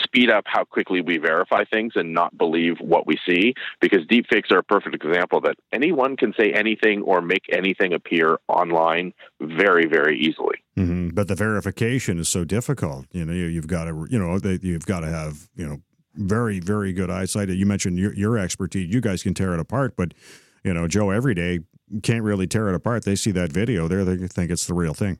speed 0.04 0.30
up 0.30 0.44
how 0.47 0.62
quickly 0.62 1.00
we 1.00 1.18
verify 1.18 1.64
things 1.64 1.94
and 1.97 2.14
not 2.14 2.38
believe 2.38 2.76
what 2.80 3.04
we 3.04 3.18
see 3.26 3.54
because 3.80 4.06
deepfakes 4.06 4.52
are 4.52 4.59
a 4.59 4.62
perfect 4.62 4.94
example 4.94 5.40
that 5.40 5.56
anyone 5.73 6.16
can 6.16 6.32
say 6.38 6.52
anything 6.52 7.02
or 7.02 7.20
make 7.20 7.47
anything 7.52 7.92
appear 7.92 8.38
online 8.47 9.12
very, 9.40 9.87
very 9.87 10.20
easily. 10.20 10.62
Mm-hmm. 10.76 11.09
But 11.09 11.26
the 11.26 11.35
verification 11.35 12.20
is 12.20 12.28
so 12.28 12.44
difficult. 12.44 13.06
You 13.11 13.25
know, 13.25 13.32
you, 13.32 13.56
have 13.56 13.66
got 13.66 13.87
to, 13.87 14.06
you 14.09 14.20
know, 14.20 14.38
you've 14.62 14.87
got 14.87 15.00
to 15.00 15.09
have, 15.09 15.49
you 15.56 15.66
know, 15.66 15.78
very, 16.14 16.61
very 16.61 16.92
good 16.92 17.11
eyesight. 17.11 17.49
You 17.49 17.66
mentioned 17.66 17.99
your, 17.99 18.14
your 18.14 18.38
expertise. 18.38 18.94
You 18.94 19.00
guys 19.00 19.25
can 19.25 19.35
tear 19.35 19.52
it 19.52 19.59
apart, 19.59 19.94
but 19.97 20.14
you 20.64 20.75
know, 20.75 20.87
Joe 20.87 21.11
Everyday 21.11 21.61
can't 22.02 22.23
really 22.23 22.47
tear 22.47 22.68
it 22.68 22.75
apart. 22.75 23.04
They 23.04 23.16
see 23.16 23.30
that 23.32 23.52
video 23.52 23.88
there, 23.88 24.04
they 24.04 24.16
think 24.26 24.50
it's 24.50 24.66
the 24.66 24.75
real 24.75 24.94
thing. 24.94 25.18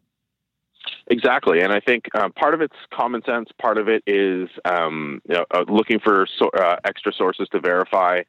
Exactly, 1.09 1.61
and 1.61 1.73
I 1.73 1.81
think 1.81 2.05
uh, 2.15 2.29
part 2.29 2.55
of 2.55 2.61
it's 2.61 2.77
common 2.95 3.23
sense. 3.25 3.49
Part 3.61 3.79
of 3.79 3.89
it 3.89 4.03
is 4.07 4.49
um, 4.65 5.21
you 5.29 5.35
know, 5.35 5.45
uh, 5.53 5.65
looking 5.69 5.99
for 5.99 6.27
so, 6.39 6.49
uh, 6.51 6.77
extra 6.85 7.13
sources 7.13 7.49
to 7.51 7.61
verify 7.61 8.21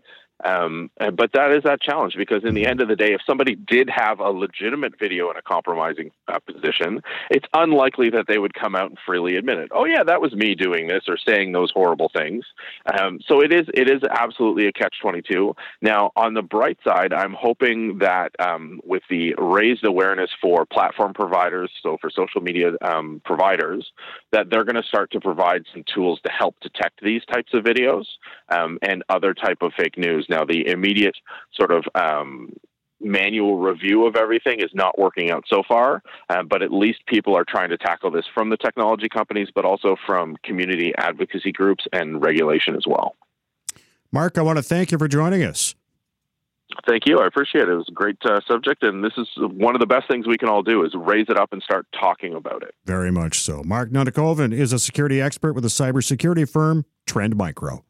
um, 0.44 0.90
but 0.98 1.32
that 1.34 1.52
is 1.52 1.64
that 1.64 1.82
challenge 1.82 2.16
because 2.18 2.44
in 2.44 2.54
the 2.54 2.66
end 2.66 2.82
of 2.82 2.88
the 2.88 2.96
day, 2.96 3.14
if 3.14 3.22
somebody 3.26 3.56
did 3.56 3.90
have 3.90 4.20
a 4.20 4.30
legitimate 4.30 4.98
video 5.00 5.30
in 5.32 5.38
a 5.38 5.42
compromising 5.42 6.12
uh, 6.28 6.40
position, 6.40 7.02
it's 7.30 7.48
unlikely 7.54 8.10
that 8.12 8.26
they 8.28 8.38
would 8.38 8.54
come 8.54 8.76
out 8.76 8.90
and 8.90 8.98
freely 9.06 9.36
admit 9.36 9.58
it. 9.58 9.72
Oh 9.74 9.86
yeah, 9.86 10.04
that 10.04 10.22
was 10.22 10.34
me 10.34 10.56
doing 10.56 10.88
this 10.88 11.04
or 11.08 11.18
saying 11.18 11.52
those 11.52 11.72
horrible 11.72 12.10
things. 12.16 12.46
Um, 13.00 13.20
so 13.28 13.42
it 13.42 13.54
is 13.54 13.68
it 13.74 13.90
is 13.90 14.02
absolutely 14.10 14.68
a 14.68 14.72
catch 14.72 14.96
twenty 15.02 15.22
two. 15.22 15.56
Now 15.82 16.12
on 16.16 16.34
the 16.34 16.42
bright 16.42 16.78
side, 16.84 17.14
I'm 17.14 17.34
hoping 17.34 18.00
that 18.00 18.32
um, 18.40 18.82
with 18.84 19.04
the 19.10 19.36
raised 19.38 19.86
awareness 19.86 20.30
for 20.42 20.66
platform 20.66 21.14
providers, 21.14 21.72
so 21.82 21.98
for 22.00 22.10
social 22.10 22.42
media 22.42 22.72
um, 22.82 23.22
providers, 23.26 23.92
that 24.32 24.50
they're 24.50 24.64
going 24.64 24.82
to 24.82 24.88
start 24.88 25.12
to 25.12 25.20
provide 25.20 25.64
some 25.74 25.84
tools 25.94 26.20
to 26.26 26.32
help 26.32 26.56
detect 26.62 27.02
these 27.02 27.24
types 27.26 27.54
of 27.54 27.64
videos 27.64 28.06
um, 28.50 28.78
and 28.82 29.04
other 29.10 29.34
type 29.34 29.62
of 29.62 29.72
fake 29.78 29.98
news. 29.98 30.26
Now, 30.32 30.46
the 30.46 30.68
immediate 30.68 31.16
sort 31.54 31.72
of 31.72 31.84
um, 31.94 32.54
manual 33.00 33.58
review 33.58 34.06
of 34.08 34.16
everything 34.16 34.60
is 34.60 34.72
not 34.74 34.98
working 34.98 35.30
out 35.30 35.44
so 35.48 35.62
far, 35.68 36.02
uh, 36.30 36.44
but 36.44 36.62
at 36.62 36.72
least 36.72 37.06
people 37.06 37.36
are 37.36 37.46
trying 37.48 37.70
to 37.70 37.78
tackle 37.78 38.12
this 38.12 38.26
from 38.34 38.50
the 38.50 38.58
technology 38.58 39.10
companies, 39.10 39.50
but 39.54 39.66
also 39.66 39.96
from 40.06 40.38
community 40.44 40.94
advocacy 40.98 41.52
groups 41.52 41.86
and 41.94 42.22
regulation 42.22 42.76
as 42.76 42.84
well. 42.88 43.16
Mark, 44.12 44.38
I 44.38 44.42
want 44.42 44.58
to 44.58 44.64
thank 44.64 44.92
you 44.92 44.98
for 44.98 45.08
joining 45.08 45.44
us. 45.44 45.76
Thank 46.88 47.06
you. 47.06 47.20
I 47.20 47.28
appreciate 47.28 47.64
it. 47.64 47.70
It 47.70 47.76
was 47.76 47.90
a 47.90 47.94
great 47.94 48.18
uh, 48.24 48.40
subject, 48.48 48.84
and 48.84 49.04
this 49.04 49.12
is 49.18 49.28
one 49.38 49.76
of 49.76 49.82
the 49.82 49.86
best 49.86 50.08
things 50.08 50.26
we 50.26 50.38
can 50.38 50.48
all 50.48 50.64
do 50.64 50.86
is 50.86 50.94
raise 50.96 51.26
it 51.28 51.38
up 51.38 51.52
and 51.52 51.62
start 51.62 51.86
talking 52.00 52.34
about 52.34 52.64
it. 52.64 52.74
Very 52.86 53.12
much 53.12 53.42
so. 53.42 53.62
Mark 53.64 53.90
Nunnikhoven 53.92 54.54
is 54.54 54.72
a 54.72 54.80
security 54.80 55.22
expert 55.22 55.54
with 55.54 55.64
the 55.64 55.70
cybersecurity 55.70 56.50
firm 56.50 56.86
Trend 57.06 57.36
Micro. 57.36 57.84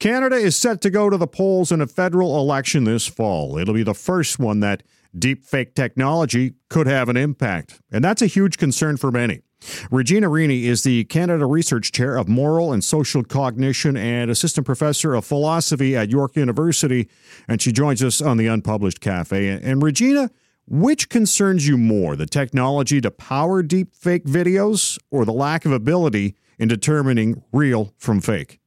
Canada 0.00 0.36
is 0.36 0.56
set 0.56 0.80
to 0.82 0.90
go 0.90 1.08
to 1.08 1.16
the 1.16 1.26
polls 1.26 1.72
in 1.72 1.80
a 1.80 1.86
federal 1.86 2.38
election 2.38 2.84
this 2.84 3.06
fall. 3.06 3.58
It'll 3.58 3.74
be 3.74 3.82
the 3.82 3.94
first 3.94 4.38
one 4.38 4.60
that 4.60 4.82
deepfake 5.16 5.74
technology 5.74 6.54
could 6.68 6.86
have 6.86 7.08
an 7.08 7.16
impact, 7.16 7.80
and 7.90 8.04
that's 8.04 8.22
a 8.22 8.26
huge 8.26 8.58
concern 8.58 8.96
for 8.96 9.10
many. 9.10 9.42
Regina 9.90 10.28
Rini 10.28 10.64
is 10.64 10.82
the 10.82 11.04
Canada 11.04 11.46
Research 11.46 11.92
Chair 11.92 12.16
of 12.16 12.28
Moral 12.28 12.72
and 12.72 12.84
Social 12.84 13.22
Cognition 13.22 13.96
and 13.96 14.30
Assistant 14.30 14.66
Professor 14.66 15.14
of 15.14 15.24
Philosophy 15.24 15.96
at 15.96 16.10
York 16.10 16.36
University, 16.36 17.08
and 17.48 17.62
she 17.62 17.72
joins 17.72 18.02
us 18.02 18.20
on 18.20 18.36
the 18.36 18.46
Unpublished 18.46 19.00
Cafe. 19.00 19.48
And 19.48 19.82
Regina, 19.82 20.30
which 20.66 21.08
concerns 21.08 21.66
you 21.66 21.78
more, 21.78 22.16
the 22.16 22.26
technology 22.26 23.00
to 23.00 23.10
power 23.10 23.62
deepfake 23.62 24.24
videos 24.24 24.98
or 25.10 25.24
the 25.24 25.32
lack 25.32 25.64
of 25.64 25.72
ability 25.72 26.36
in 26.58 26.68
determining 26.68 27.42
real 27.52 27.94
from 27.96 28.20
fake? 28.20 28.60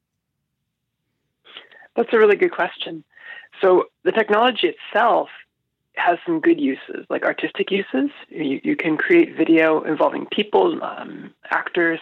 That's 1.98 2.14
a 2.14 2.18
really 2.18 2.38
good 2.38 2.52
question. 2.52 3.04
So 3.62 3.86
the 4.04 4.12
technology 4.12 4.68
itself 4.68 5.30
has 5.96 6.20
some 6.26 6.40
good 6.40 6.62
uses, 6.62 7.06
like 7.10 7.24
artistic 7.26 7.72
uses. 7.72 8.12
You, 8.30 8.62
you 8.64 8.76
can 8.76 8.98
create 8.98 9.36
video 9.36 9.82
involving 9.82 10.28
people, 10.32 10.80
um, 10.84 11.34
actors, 11.50 12.00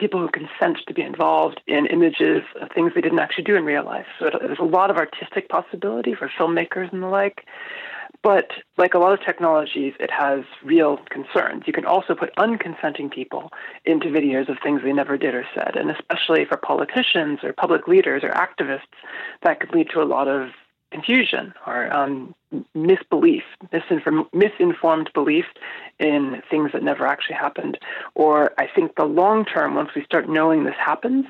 people 0.00 0.20
who 0.20 0.28
consent 0.28 0.78
to 0.86 0.94
be 0.94 1.02
involved 1.02 1.60
in 1.66 1.86
images 1.86 2.42
of 2.60 2.70
things 2.74 2.92
they 2.94 3.02
didn't 3.02 3.18
actually 3.18 3.44
do 3.44 3.54
in 3.54 3.64
real 3.64 3.84
life. 3.84 4.06
So 4.18 4.30
there's 4.40 4.58
a 4.58 4.64
lot 4.64 4.90
of 4.90 4.96
artistic 4.96 5.50
possibility 5.50 6.14
for 6.14 6.30
filmmakers 6.38 6.90
and 6.92 7.02
the 7.02 7.08
like. 7.08 7.44
But 8.22 8.50
like 8.76 8.94
a 8.94 8.98
lot 8.98 9.12
of 9.12 9.24
technologies, 9.24 9.94
it 10.00 10.10
has 10.10 10.40
real 10.64 10.98
concerns. 11.08 11.64
You 11.66 11.72
can 11.72 11.84
also 11.84 12.14
put 12.14 12.34
unconsenting 12.36 13.12
people 13.12 13.52
into 13.84 14.08
videos 14.08 14.48
of 14.48 14.58
things 14.62 14.82
they 14.82 14.92
never 14.92 15.16
did 15.16 15.34
or 15.34 15.46
said. 15.54 15.76
And 15.76 15.90
especially 15.90 16.44
for 16.44 16.56
politicians 16.56 17.40
or 17.42 17.52
public 17.52 17.86
leaders 17.86 18.22
or 18.24 18.30
activists, 18.30 18.80
that 19.42 19.60
could 19.60 19.72
lead 19.72 19.88
to 19.90 20.02
a 20.02 20.04
lot 20.04 20.26
of 20.26 20.50
confusion 20.90 21.52
or 21.66 21.92
um, 21.92 22.34
misbelief, 22.74 23.42
misinform- 23.72 24.26
misinformed 24.32 25.10
belief 25.14 25.44
in 25.98 26.42
things 26.50 26.72
that 26.72 26.82
never 26.82 27.06
actually 27.06 27.36
happened. 27.36 27.78
Or 28.14 28.52
I 28.58 28.66
think 28.66 28.96
the 28.96 29.04
long 29.04 29.44
term, 29.44 29.74
once 29.74 29.90
we 29.94 30.02
start 30.02 30.28
knowing 30.28 30.64
this 30.64 30.74
happens, 30.78 31.26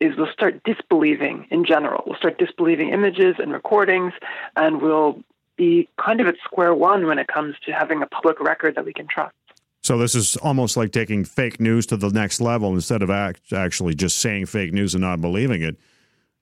is 0.00 0.16
we'll 0.16 0.32
start 0.32 0.62
disbelieving 0.64 1.46
in 1.50 1.64
general. 1.64 2.04
We'll 2.06 2.16
start 2.16 2.38
disbelieving 2.38 2.88
images 2.88 3.36
and 3.38 3.52
recordings, 3.52 4.14
and 4.56 4.80
we'll 4.80 5.22
be 5.62 5.88
kind 6.04 6.20
of 6.20 6.26
at 6.26 6.34
square 6.44 6.74
one 6.74 7.06
when 7.06 7.18
it 7.18 7.28
comes 7.28 7.54
to 7.64 7.72
having 7.72 8.02
a 8.02 8.06
public 8.06 8.40
record 8.40 8.74
that 8.74 8.84
we 8.84 8.92
can 8.92 9.06
trust. 9.08 9.34
So 9.82 9.98
this 9.98 10.14
is 10.14 10.36
almost 10.36 10.76
like 10.76 10.92
taking 10.92 11.24
fake 11.24 11.60
news 11.60 11.86
to 11.86 11.96
the 11.96 12.08
next 12.10 12.40
level 12.40 12.74
instead 12.74 13.02
of 13.02 13.10
act- 13.10 13.52
actually 13.52 13.94
just 13.94 14.18
saying 14.18 14.46
fake 14.46 14.72
news 14.72 14.94
and 14.94 15.02
not 15.02 15.20
believing 15.20 15.62
it. 15.62 15.76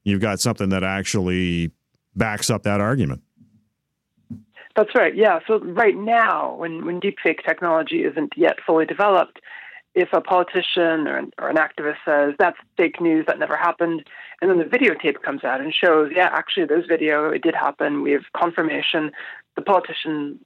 You've 0.04 0.20
got 0.20 0.40
something 0.40 0.70
that 0.70 0.84
actually 0.84 1.70
backs 2.16 2.50
up 2.50 2.62
that 2.64 2.80
argument. 2.80 3.22
That's 4.76 4.94
right. 4.94 5.14
Yeah. 5.14 5.40
So 5.46 5.58
right 5.58 5.96
now, 5.96 6.54
when 6.56 6.86
when 6.86 7.00
deepfake 7.00 7.44
technology 7.44 8.04
isn't 8.04 8.32
yet 8.36 8.56
fully 8.64 8.86
developed, 8.86 9.40
if 9.94 10.12
a 10.12 10.20
politician 10.20 11.09
or 11.09 11.16
an, 11.16 11.32
or 11.38 11.49
an 11.49 11.56
activist 11.56 11.97
says 12.04 12.35
that's 12.38 12.59
fake 12.76 13.00
news, 13.00 13.26
that 13.26 13.38
never 13.38 13.56
happened, 13.56 14.04
and 14.40 14.50
then 14.50 14.59
the 14.59 14.64
videotape 14.64 15.23
comes 15.23 15.44
out 15.44 15.61
and 15.61 15.75
shows, 15.75 16.11
yeah, 16.14 16.28
actually, 16.32 16.66
there's 16.66 16.87
video, 16.87 17.30
it 17.30 17.42
did 17.42 17.54
happen, 17.54 18.02
we 18.02 18.12
have 18.12 18.23
confirmation. 18.37 19.11
The 19.56 19.62
politician, 19.62 20.38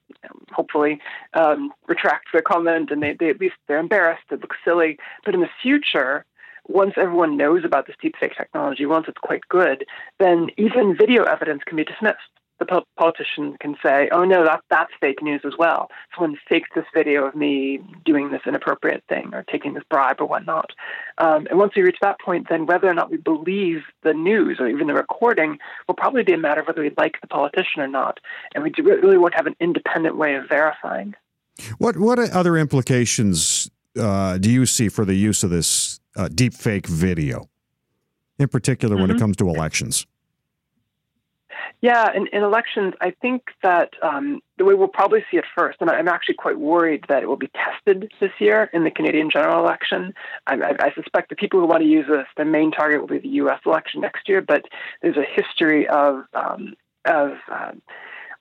hopefully, 0.51 0.99
um, 1.35 1.73
retracts 1.87 2.31
their 2.33 2.43
comment, 2.43 2.91
and 2.91 3.03
they, 3.03 3.15
they 3.19 3.29
at 3.29 3.39
least 3.39 3.57
they're 3.69 3.79
embarrassed. 3.79 4.25
It 4.31 4.41
looks 4.41 4.57
silly. 4.65 4.99
But 5.25 5.35
in 5.35 5.41
the 5.41 5.51
future, 5.63 6.25
once 6.67 6.95
everyone 6.97 7.37
knows 7.37 7.65
about 7.65 7.87
this 7.87 7.97
deepfake 8.03 8.35
technology, 8.37 8.87
once 8.87 9.05
it's 9.07 9.21
quite 9.23 9.47
good, 9.51 9.85
then 10.19 10.49
even 10.57 10.97
video 10.97 11.25
evidence 11.25 11.63
can 11.67 11.77
be 11.77 11.85
dismissed 11.85 12.19
the 12.59 12.83
politician 12.97 13.57
can 13.61 13.77
say, 13.83 14.09
"Oh 14.13 14.25
no, 14.25 14.45
that 14.45 14.61
that's 14.71 14.93
fake 15.01 15.23
news 15.23 15.43
as 15.45 15.55
well. 15.59 15.91
Someone 16.15 16.39
faked 16.49 16.75
this 16.75 16.85
video 16.95 17.25
of 17.27 17.35
me 17.35 17.81
doing 18.05 18.31
this 18.31 18.43
inappropriate 18.47 19.03
thing 19.09 19.35
or 19.35 19.45
taking 19.51 19.75
this 19.75 19.83
bribe 19.91 20.21
or 20.21 20.27
whatnot." 20.27 20.71
Um, 21.19 21.47
and 21.51 21.59
once 21.59 21.73
we 21.77 21.83
reach 21.83 21.99
that 22.03 22.21
point, 22.21 22.49
then 22.49 22.67
whether 22.67 22.89
or 22.89 22.95
not 22.95 23.11
we 23.11 23.17
believe 23.17 23.83
the 24.03 24.15
news 24.15 24.59
or 24.61 24.69
even 24.69 24.87
the 24.87 24.95
recording 24.95 25.59
will 25.89 25.95
probably 25.95 26.23
be 26.23 26.33
a 26.33 26.39
matter 26.39 26.61
of 26.61 26.69
whether 26.69 26.83
we 26.83 26.93
like 26.97 27.21
the 27.21 27.27
politician 27.27 27.83
or 27.83 27.89
not, 27.89 28.21
and 28.55 28.63
we 28.63 28.73
really 28.83 29.19
won't 29.19 29.35
have 29.35 29.47
an 29.47 29.57
independent 29.61 30.17
way 30.17 30.35
of 30.35 30.49
verifying. 30.49 31.15
What 31.79 31.99
what 31.99 32.19
other 32.19 32.57
implications 32.57 33.71
uh, 33.99 34.39
do 34.39 34.51
you 34.51 34.67
see 34.67 34.89
for 34.89 35.05
the 35.05 35.15
use 35.15 35.43
of 35.43 35.51
this 35.51 36.01
uh, 36.17 36.29
deep 36.29 36.55
fake 36.55 36.87
video, 36.87 37.49
in 38.39 38.49
particular 38.49 38.95
mm-hmm. 38.95 39.03
when 39.03 39.11
it 39.11 39.15
mm-hmm. 39.15 39.23
comes 39.23 39.37
to 39.37 39.49
elections? 39.49 40.07
Yeah, 41.81 42.13
in, 42.15 42.27
in 42.29 42.43
elections, 42.43 42.95
I 43.01 43.11
think 43.11 43.43
that 43.63 43.91
um, 44.03 44.41
the 44.57 44.65
way 44.65 44.73
we'll 44.75 44.89
probably 44.89 45.23
see 45.31 45.37
it 45.37 45.45
first, 45.55 45.79
and 45.81 45.91
I'm 45.91 46.09
actually 46.09 46.37
quite 46.37 46.59
worried 46.59 47.05
that 47.09 47.23
it 47.23 47.27
will 47.27 47.37
be 47.37 47.51
tested 47.55 48.11
this 48.21 48.31
year 48.39 48.71
in 48.73 48.85
the 48.85 48.91
Canadian 48.91 49.29
general 49.31 49.63
election. 49.63 50.15
I, 50.47 50.55
I, 50.55 50.87
I 50.87 50.95
suspect 50.95 51.29
the 51.29 51.37
people 51.37 51.61
who 51.61 51.67
want 51.67 51.83
to 51.83 51.89
use 51.89 52.07
this, 52.09 52.27
their 52.37 52.47
main 52.47 52.71
target 52.71 53.01
will 53.01 53.09
be 53.09 53.19
the 53.19 53.29
U.S. 53.29 53.61
election 53.67 54.01
next 54.01 54.29
year, 54.29 54.41
but 54.41 54.65
there's 55.03 55.19
a 55.19 55.25
history 55.25 55.87
of 55.89 56.25
um, 56.33 56.75
of 57.05 57.33
uh, 57.53 57.73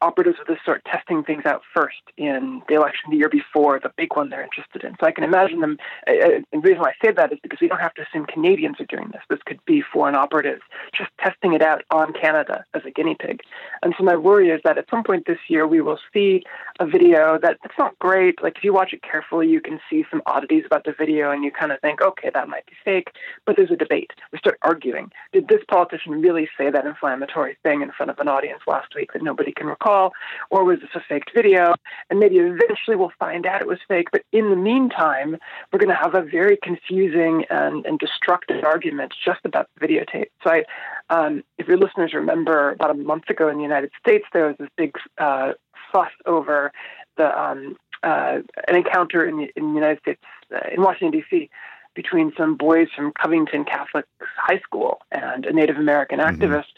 operatives 0.04 0.38
of 0.42 0.48
this 0.48 0.60
sort 0.66 0.84
testing 0.86 1.24
things 1.24 1.44
out 1.46 1.62
first 1.74 2.04
in 2.18 2.62
the 2.68 2.76
election 2.76 3.10
the 3.10 3.18
year 3.18 3.30
before 3.30 3.80
the 3.80 3.92
big 3.96 4.16
one 4.16 4.30
they're 4.30 4.44
interested 4.44 4.84
in. 4.84 4.96
So 5.00 5.08
I 5.08 5.12
can 5.12 5.24
imagine 5.24 5.62
them. 5.62 5.78
And 6.06 6.46
the 6.52 6.60
reason 6.60 6.82
why 6.82 6.90
I 6.90 7.06
say 7.06 7.14
that 7.14 7.32
is 7.32 7.40
because 7.42 7.60
we 7.62 7.70
don't 7.70 7.80
have 7.80 7.94
to 7.96 8.04
assume 8.04 8.26
Canadians 8.26 8.80
are 8.80 8.86
doing 8.86 9.10
this. 9.14 9.22
This 9.30 9.40
could 9.46 9.64
be 9.66 9.82
foreign 9.82 10.16
operatives 10.16 10.62
just 10.94 11.10
testing 11.20 11.54
it 11.54 11.62
out 11.62 11.84
on 11.90 12.14
Canada 12.14 12.66
as 12.74 12.82
a 12.86 12.92
guinea 12.92 13.16
pig. 13.18 13.40
And 13.82 13.94
so 13.98 14.04
my 14.04 14.16
worry 14.16 14.50
is 14.50 14.62
that 14.66 14.78
at 14.78 14.90
some 14.90 15.04
point 15.04 15.26
this 15.26 15.40
year 15.48 15.66
we 15.66 15.82
will 15.82 16.00
see 16.14 16.44
a 16.80 16.86
video 16.86 17.40
that 17.42 17.58
it's 17.64 17.78
not 17.80 17.98
great. 18.00 18.44
Like 18.44 18.58
if 18.58 18.64
you 18.64 18.74
watch 18.74 18.94
it 18.94 19.02
carefully, 19.02 19.48
you 19.48 19.62
can 19.62 19.80
see 19.90 20.04
some 20.12 20.22
oddities 20.26 20.64
about 20.66 20.84
the 20.84 20.94
video, 20.98 21.32
and 21.32 21.44
you 21.44 21.52
kind 21.52 21.72
of 21.72 21.80
think, 21.80 22.02
okay, 22.02 22.30
that 22.34 22.50
might 22.50 22.66
be 22.66 22.74
fake. 22.84 23.10
But 23.46 23.56
there's 23.56 23.72
a 23.72 23.76
debate. 23.76 24.12
We 24.32 24.40
start 24.40 24.58
arguing. 24.64 25.12
Did 25.32 25.48
this 25.48 25.62
politician 25.70 26.22
really 26.22 26.50
say 26.58 26.70
that 26.70 26.86
inflammatory 26.86 27.58
thing 27.64 27.82
in 27.82 27.92
front 27.92 28.10
of 28.10 28.20
an 28.20 28.28
audience 28.28 28.62
last 28.68 28.94
week 28.96 29.14
that 29.14 29.24
nobody 29.24 29.52
can 29.52 29.68
recall? 29.68 29.93
Call, 29.94 30.14
or 30.50 30.64
was 30.64 30.80
this 30.80 30.90
a 30.96 31.02
faked 31.08 31.32
video? 31.34 31.76
And 32.10 32.20
maybe 32.20 32.38
eventually 32.38 32.96
we'll 32.96 33.12
find 33.20 33.46
out 33.46 33.62
it 33.62 33.68
was 33.68 33.80
fake. 33.88 34.08
But 34.12 34.24
in 34.32 34.50
the 34.50 34.56
meantime, 34.56 35.38
we're 35.72 35.80
going 35.80 35.90
to 35.90 36.02
have 36.02 36.16
a 36.16 36.22
very 36.22 36.58
confusing 36.62 37.46
and, 37.50 37.86
and 37.86 38.00
destructive 38.00 38.64
argument 38.64 39.14
just 39.24 39.42
about 39.44 39.70
the 39.80 39.88
videotape. 39.88 40.30
So, 40.44 40.52
I, 40.52 40.64
um, 41.10 41.44
if 41.58 41.68
your 41.68 41.78
listeners 41.78 42.14
remember, 42.14 42.72
about 42.72 42.92
a 42.92 42.96
month 42.96 43.30
ago 43.30 43.50
in 43.50 43.58
the 43.58 43.64
United 43.64 43.92
States, 44.00 44.26
there 44.34 44.48
was 44.48 44.56
this 44.60 44.70
big 44.78 44.96
uh, 45.18 45.54
fuss 45.92 46.12
over 46.26 46.72
the 47.18 47.40
um, 47.40 47.78
uh, 48.02 48.40
an 48.68 48.76
encounter 48.76 49.26
in 49.26 49.38
the, 49.38 49.52
in 49.56 49.70
the 49.70 49.76
United 49.76 50.00
States 50.00 50.22
uh, 50.54 50.68
in 50.74 50.82
Washington 50.82 51.22
D.C 51.22 51.50
between 51.96 52.34
some 52.36 52.56
boys 52.56 52.88
from 52.96 53.12
Covington 53.12 53.64
Catholic 53.64 54.06
High 54.20 54.60
School 54.60 55.00
and 55.12 55.46
a 55.46 55.54
Native 55.54 55.78
American 55.78 56.20
mm-hmm. 56.20 56.42
activist. 56.42 56.74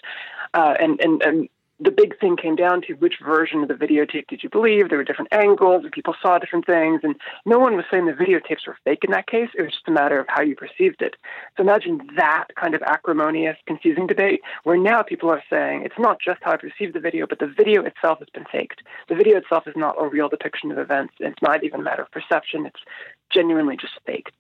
Uh, 0.53 0.73
and, 0.79 0.99
and, 1.01 1.21
and 1.21 1.49
the 1.79 1.91
big 1.91 2.17
thing 2.19 2.37
came 2.37 2.55
down 2.55 2.81
to 2.83 2.93
which 2.93 3.15
version 3.23 3.61
of 3.61 3.67
the 3.67 3.73
videotape 3.73 4.27
did 4.27 4.43
you 4.43 4.49
believe? 4.49 4.87
There 4.87 4.97
were 4.97 5.03
different 5.03 5.33
angles, 5.33 5.83
and 5.83 5.91
people 5.91 6.15
saw 6.21 6.39
different 6.39 6.65
things, 6.65 7.01
and 7.03 7.15
no 7.45 7.59
one 7.59 7.75
was 7.75 7.85
saying 7.91 8.05
the 8.05 8.13
videotapes 8.13 8.65
were 8.65 8.77
fake 8.85 9.03
in 9.03 9.11
that 9.11 9.27
case. 9.27 9.49
It 9.57 9.61
was 9.61 9.71
just 9.71 9.87
a 9.87 9.91
matter 9.91 10.19
of 10.19 10.27
how 10.29 10.41
you 10.41 10.55
perceived 10.55 11.01
it. 11.01 11.15
So 11.57 11.63
imagine 11.63 12.01
that 12.15 12.47
kind 12.55 12.75
of 12.75 12.81
acrimonious, 12.83 13.57
confusing 13.67 14.07
debate, 14.07 14.41
where 14.63 14.77
now 14.77 15.03
people 15.03 15.29
are 15.29 15.43
saying 15.49 15.83
it's 15.83 15.99
not 15.99 16.17
just 16.23 16.39
how 16.43 16.53
I 16.53 16.57
perceived 16.57 16.93
the 16.93 16.99
video, 17.01 17.27
but 17.27 17.39
the 17.39 17.53
video 17.55 17.83
itself 17.83 18.19
has 18.19 18.29
been 18.33 18.45
faked. 18.51 18.81
The 19.09 19.15
video 19.15 19.37
itself 19.37 19.67
is 19.67 19.75
not 19.75 19.95
a 19.99 20.07
real 20.07 20.29
depiction 20.29 20.71
of 20.71 20.77
events. 20.77 21.13
It's 21.19 21.41
not 21.41 21.63
even 21.65 21.81
a 21.81 21.83
matter 21.83 22.03
of 22.03 22.11
perception. 22.11 22.65
It's 22.65 22.81
genuinely 23.29 23.75
just 23.75 23.93
faked. 24.05 24.31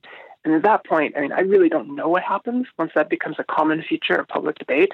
And 0.45 0.53
at 0.53 0.63
that 0.63 0.85
point, 0.85 1.17
I 1.17 1.21
mean, 1.21 1.31
I 1.31 1.41
really 1.41 1.69
don't 1.69 1.95
know 1.95 2.07
what 2.07 2.21
happens 2.21 2.67
once 2.77 2.91
that 2.93 3.09
becomes 3.09 3.37
a 3.39 3.43
common 3.43 3.83
feature 3.83 4.13
of 4.13 4.27
public 4.27 4.59
debate. 4.59 4.93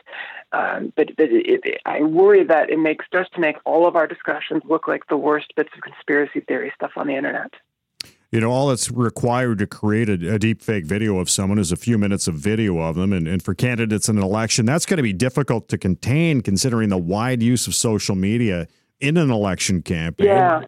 Um, 0.54 0.94
but, 0.96 1.16
but 1.18 1.28
it, 1.30 1.62
it, 1.66 1.82
I 1.86 2.02
worry 2.02 2.46
that 2.46 2.70
it 2.70 2.80
makes 2.80 3.06
just 3.14 3.34
to 3.34 3.42
make 3.42 3.58
all 3.66 3.86
of 3.86 3.98
our 3.98 4.08
discussions 4.08 4.64
look 4.66 4.88
like 4.88 5.08
the 5.08 5.18
worst 5.18 5.54
bits 5.58 5.70
of 5.76 5.82
conspiracy 5.82 6.40
theory 6.40 6.72
stuff 6.74 6.92
on 6.96 7.08
the 7.08 7.16
internet. 7.16 7.52
You 8.32 8.40
know, 8.40 8.50
all 8.50 8.70
that's 8.70 8.90
required 8.90 9.60
to 9.60 9.68
create 9.68 10.08
a, 10.08 10.36
a 10.36 10.40
deep 10.40 10.62
fake 10.62 10.86
video 10.86 11.20
of 11.20 11.30
someone 11.30 11.60
is 11.60 11.74
a 11.74 11.76
few 11.76 11.98
minutes 11.98 12.30
of 12.30 12.36
video 12.36 12.78
of 12.78 12.96
them. 12.96 13.12
And, 13.12 13.28
and 13.28 13.44
for 13.44 13.54
candidates 13.54 14.08
in 14.08 14.18
an 14.18 14.24
election, 14.24 14.66
that's 14.66 14.86
going 14.86 14.98
to 14.98 15.04
be 15.04 15.12
difficult 15.12 15.68
to 15.68 15.78
contain 15.78 16.40
considering 16.40 16.88
the 16.88 16.98
wide 16.98 17.44
use 17.44 17.68
of 17.68 17.76
social 17.76 18.16
media 18.16 18.68
in 19.02 19.18
an 19.18 19.32
election 19.32 19.82
campaign. 19.82 20.28
Yeah. 20.28 20.62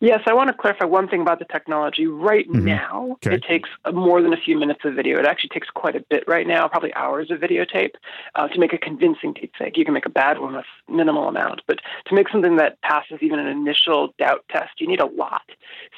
Yes, 0.00 0.20
I 0.26 0.34
want 0.34 0.48
to 0.48 0.54
clarify 0.54 0.84
one 0.84 1.08
thing 1.08 1.20
about 1.20 1.38
the 1.38 1.44
technology. 1.44 2.06
Right 2.06 2.48
mm-hmm. 2.48 2.64
now, 2.64 3.16
okay. 3.24 3.36
it 3.36 3.44
takes 3.44 3.68
more 3.92 4.20
than 4.20 4.32
a 4.32 4.36
few 4.36 4.58
minutes 4.58 4.80
of 4.84 4.94
video. 4.94 5.18
It 5.18 5.26
actually 5.26 5.50
takes 5.50 5.68
quite 5.70 5.96
a 5.96 6.00
bit 6.10 6.24
right 6.26 6.46
now, 6.46 6.68
probably 6.68 6.92
hours 6.94 7.30
of 7.30 7.38
videotape, 7.38 7.94
uh, 8.34 8.48
to 8.48 8.58
make 8.58 8.72
a 8.72 8.78
convincing 8.78 9.34
deepfake. 9.34 9.76
You 9.76 9.84
can 9.84 9.94
make 9.94 10.06
a 10.06 10.10
bad 10.10 10.40
one 10.40 10.54
with 10.56 10.64
minimal 10.88 11.28
amount, 11.28 11.62
but 11.66 11.78
to 12.06 12.14
make 12.14 12.28
something 12.28 12.56
that 12.56 12.80
passes 12.82 13.18
even 13.20 13.38
an 13.38 13.46
initial 13.46 14.14
doubt 14.18 14.44
test, 14.50 14.80
you 14.80 14.86
need 14.86 15.00
a 15.00 15.06
lot. 15.06 15.42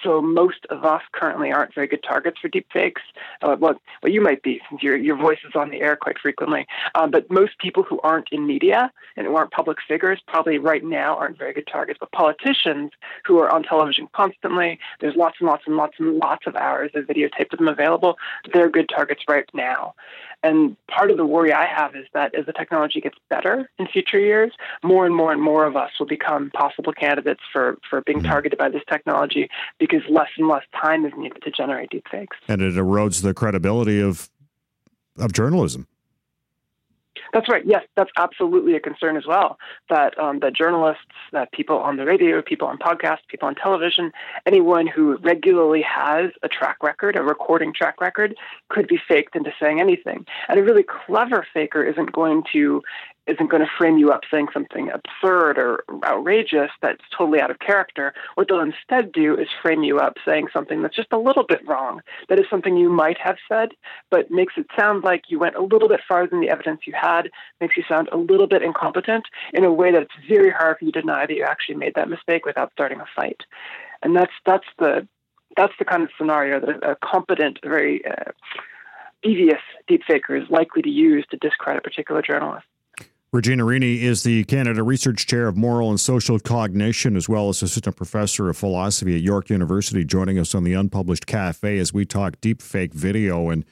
So 0.03 0.21
most 0.21 0.67
of 0.71 0.85
us 0.85 1.03
currently 1.13 1.51
aren't 1.51 1.75
very 1.75 1.87
good 1.87 2.03
targets 2.03 2.39
for 2.41 2.49
deepfakes. 2.49 3.03
Uh, 3.43 3.57
well, 3.59 3.81
well, 4.03 4.13
you 4.13 4.21
might 4.21 4.43
be 4.43 4.61
since 4.69 4.83
your 4.83 4.97
your 4.97 5.17
voice 5.17 5.39
is 5.47 5.55
on 5.55 5.71
the 5.71 5.81
air 5.81 5.97
quite 5.97 6.19
frequently. 6.19 6.67
Um, 6.95 7.11
but 7.11 7.31
most 7.31 7.59
people 7.59 7.83
who 7.83 8.01
aren't 8.01 8.29
in 8.31 8.47
media 8.47 8.93
and 9.17 9.27
who 9.27 9.37
aren't 9.37 9.51
public 9.51 9.79
figures 9.87 10.21
probably 10.27 10.59
right 10.59 10.85
now 10.85 11.17
aren't 11.17 11.39
very 11.39 11.53
good 11.53 11.67
targets. 11.67 11.99
But 11.99 12.13
politicians 12.13 12.91
who 13.25 13.39
are 13.39 13.51
on 13.51 13.63
television 13.63 13.86
television 13.87 14.09
constantly. 14.15 14.79
There's 15.01 15.17
lots 15.17 15.37
and 15.41 15.49
lots 15.49 15.65
and 15.67 15.77
lots 15.77 15.95
and 15.99 16.19
lots 16.19 16.47
of 16.47 16.57
hours 16.57 16.91
of 16.95 17.05
videotape 17.05 17.53
of 17.53 17.59
them 17.59 17.69
available. 17.69 18.17
They're 18.53 18.71
good 18.71 18.89
targets 18.89 19.23
right 19.29 19.49
now. 19.55 19.95
And 20.43 20.77
part 20.89 21.11
of 21.11 21.17
the 21.17 21.27
worry 21.27 21.53
I 21.53 21.67
have 21.67 21.97
is 21.97 22.07
that 22.13 22.35
as 22.35 22.47
the 22.47 22.53
technology 22.53 23.01
gets 23.01 23.17
better 23.31 23.71
in 23.79 23.87
future 23.87 24.19
years, 24.19 24.53
more 24.83 25.07
and 25.07 25.15
more 25.15 25.33
and 25.33 25.43
more 25.43 25.65
of 25.65 25.77
us 25.77 25.91
will 25.99 26.07
become 26.07 26.51
possible 26.51 26.93
candidates 26.93 27.41
for, 27.53 27.79
for 27.89 28.03
being 28.03 28.19
mm-hmm. 28.19 28.29
targeted 28.29 28.59
by 28.59 28.69
this 28.69 28.83
technology 28.89 29.49
because 29.79 30.03
less 30.09 30.29
and 30.37 30.49
less 30.49 30.65
time 30.79 31.05
is 31.05 31.13
needed 31.17 31.43
to 31.43 31.51
generate 31.51 31.91
deepfakes. 31.91 32.37
And 32.49 32.61
it 32.61 32.75
erodes 32.75 33.23
the 33.23 33.35
credibility 33.35 34.01
of 34.01 34.31
of 35.19 35.33
journalism. 35.33 35.87
That's 37.33 37.49
right. 37.49 37.63
Yes, 37.67 37.85
that's 37.97 38.11
absolutely 38.17 38.75
a 38.75 38.81
concern 38.81 39.17
as 39.17 39.27
well. 39.27 39.59
That 39.89 40.19
um, 40.19 40.41
that 40.41 40.55
journalists, 40.55 41.03
that 41.33 41.53
people 41.53 41.79
on 41.79 41.97
the 41.97 42.05
radio, 42.05 42.43
people 42.43 42.69
on 42.69 42.79
podcasts, 42.79 43.27
people 43.29 43.49
on 43.49 43.55
television, 43.55 44.13
anyone 44.47 44.87
who 44.87 45.17
regularly 45.19 45.83
has 45.83 46.31
a 46.43 46.49
track 46.49 46.83
record, 46.83 47.17
a 47.17 47.23
recording 47.23 47.73
track 47.75 48.01
record, 48.01 48.35
could 48.69 48.89
be 48.89 48.99
faked 49.09 49.37
into 49.37 49.53
saying 49.61 49.81
anything. 49.81 50.27
And 50.49 50.59
a 50.59 50.63
really 50.63 50.85
clever 50.85 51.47
faker 51.53 51.83
isn't 51.83 52.13
going 52.13 52.45
to 52.53 52.83
isn't 53.27 53.51
going 53.51 53.63
to 53.63 53.71
frame 53.77 53.99
you 53.99 54.11
up 54.11 54.23
saying 54.31 54.49
something 54.53 54.91
absurd 54.91 55.59
or 55.59 55.85
outrageous 56.05 56.71
that's 56.81 57.03
totally 57.17 57.41
out 57.41 57.51
of 57.51 57.59
character. 57.59 58.15
What 58.35 58.49
they'll 58.49 58.61
instead 58.61 59.13
do 59.13 59.37
is 59.37 59.49
frame 59.63 59.83
you 59.83 59.99
up 59.99 60.15
saying 60.25 60.49
something 60.53 60.83
that's 60.83 60.97
just 60.97 61.13
a 61.13 61.19
little 61.19 61.45
bit 61.45 61.67
wrong. 61.67 62.01
That 62.29 62.39
is 62.39 62.47
something 62.49 62.77
you 62.77 62.89
might 62.89 63.19
have 63.19 63.37
said, 63.49 63.71
but 64.11 64.31
makes 64.31 64.55
it 64.57 64.67
sound 64.79 65.05
like 65.05 65.25
you 65.29 65.39
went 65.39 65.57
a 65.57 65.63
little 65.63 65.89
bit 65.89 66.01
farther 66.09 66.29
than 66.29 66.41
the 66.41 66.51
evidence 66.51 66.83
you 66.87 66.95
had, 66.99 67.31
makes 67.61 67.77
you 67.77 67.83
sound 67.89 68.09
a 68.13 68.17
little 68.17 68.47
bit 68.47 68.63
incompetent 68.63 69.25
in 69.53 69.65
a 69.65 69.73
way 69.73 69.93
that 69.93 70.03
it's 70.03 70.29
very 70.29 70.51
hard 70.51 70.79
for 70.79 70.85
you 70.85 70.93
to 70.93 71.01
deny 71.01 71.27
that 71.27 71.35
you 71.35 71.45
actually 71.45 71.77
made 71.77 71.95
that 71.95 72.09
mistake 72.09 72.47
without 72.47 72.73
starting 72.73 73.01
a 73.01 73.07
fight. 73.15 73.43
And 74.03 74.15
that's 74.15 74.33
that's 74.45 74.67
the 74.79 75.07
that's 75.57 75.73
the 75.79 75.85
kind 75.85 76.03
of 76.03 76.11
scenario 76.19 76.61
that 76.61 76.85
a 76.85 76.97
competent, 77.03 77.59
very 77.65 78.05
uh, 78.07 78.33
devious 79.23 79.61
deepfaker 79.91 80.41
is 80.41 80.49
likely 80.51 80.83
to 80.83 80.91
use 80.91 81.25
to 81.31 81.37
discredit 81.39 81.81
a 81.81 81.89
particular 81.89 82.23
journalists. 82.23 82.69
Regina 83.37 83.65
Rini 83.65 84.01
is 84.01 84.23
the 84.23 84.45
Canada 84.45 84.83
Research 84.83 85.27
Chair 85.27 85.47
of 85.47 85.59
Moral 85.59 85.91
and 85.91 86.01
Social 86.01 86.39
Cognition, 86.39 87.17
as 87.17 87.29
well 87.29 87.51
as 87.51 87.63
Assistant 87.63 87.95
Professor 87.95 88.49
of 88.49 88.57
Philosophy 88.57 89.15
at 89.15 89.21
York 89.21 89.51
University, 89.51 90.07
joining 90.07 90.39
us 90.39 90.55
on 90.55 90.65
the 90.65 90.73
Unpublished 90.73 91.27
Cafe 91.27 91.77
as 91.77 91.93
we 91.93 92.07
talk 92.07 92.41
deepfake 92.41 92.95
video. 92.95 93.51
And, 93.51 93.67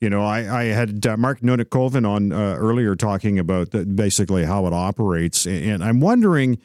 you 0.00 0.10
know, 0.10 0.24
I, 0.24 0.62
I 0.62 0.64
had 0.64 1.06
uh, 1.06 1.16
Mark 1.16 1.42
Nunnikhoven 1.42 2.04
on 2.04 2.32
uh, 2.32 2.56
earlier 2.56 2.96
talking 2.96 3.38
about 3.38 3.70
the, 3.70 3.86
basically 3.86 4.44
how 4.46 4.66
it 4.66 4.72
operates. 4.72 5.46
And 5.46 5.84
I'm 5.84 6.00
wondering. 6.00 6.58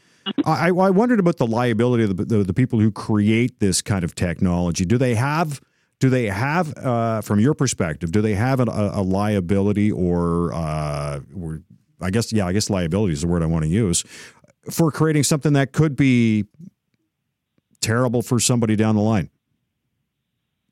I, 0.46 0.70
I 0.70 0.90
wondered 0.90 1.20
about 1.20 1.38
the 1.38 1.48
liability 1.48 2.04
of 2.04 2.18
the, 2.18 2.26
the, 2.26 2.44
the 2.44 2.54
people 2.54 2.80
who 2.80 2.92
create 2.92 3.60
this 3.60 3.82
kind 3.82 4.04
of 4.04 4.16
technology. 4.16 4.86
Do 4.86 4.98
they 4.98 5.16
have 5.16 5.62
do 6.00 6.10
they 6.10 6.28
have, 6.28 6.76
uh, 6.78 7.22
from 7.22 7.40
your 7.40 7.54
perspective, 7.54 8.12
do 8.12 8.22
they 8.22 8.34
have 8.34 8.60
a, 8.60 8.64
a 8.64 9.02
liability 9.02 9.92
or, 9.92 10.54
uh, 10.54 11.20
or, 11.40 11.62
I 12.02 12.10
guess, 12.10 12.32
yeah, 12.32 12.46
I 12.46 12.54
guess 12.54 12.70
liability 12.70 13.14
is 13.14 13.22
the 13.22 13.28
word 13.28 13.44
I 13.44 13.46
want 13.46 13.64
to 13.66 13.70
use 13.70 14.04
for 14.70 14.92
creating 14.92 15.24
something 15.24 15.54
that 15.54 15.72
could 15.74 15.96
be 15.96 16.46
terrible 17.82 18.22
for 18.22 18.40
somebody 18.40 18.76
down 18.76 18.96
the 18.96 19.02
line? 19.02 19.30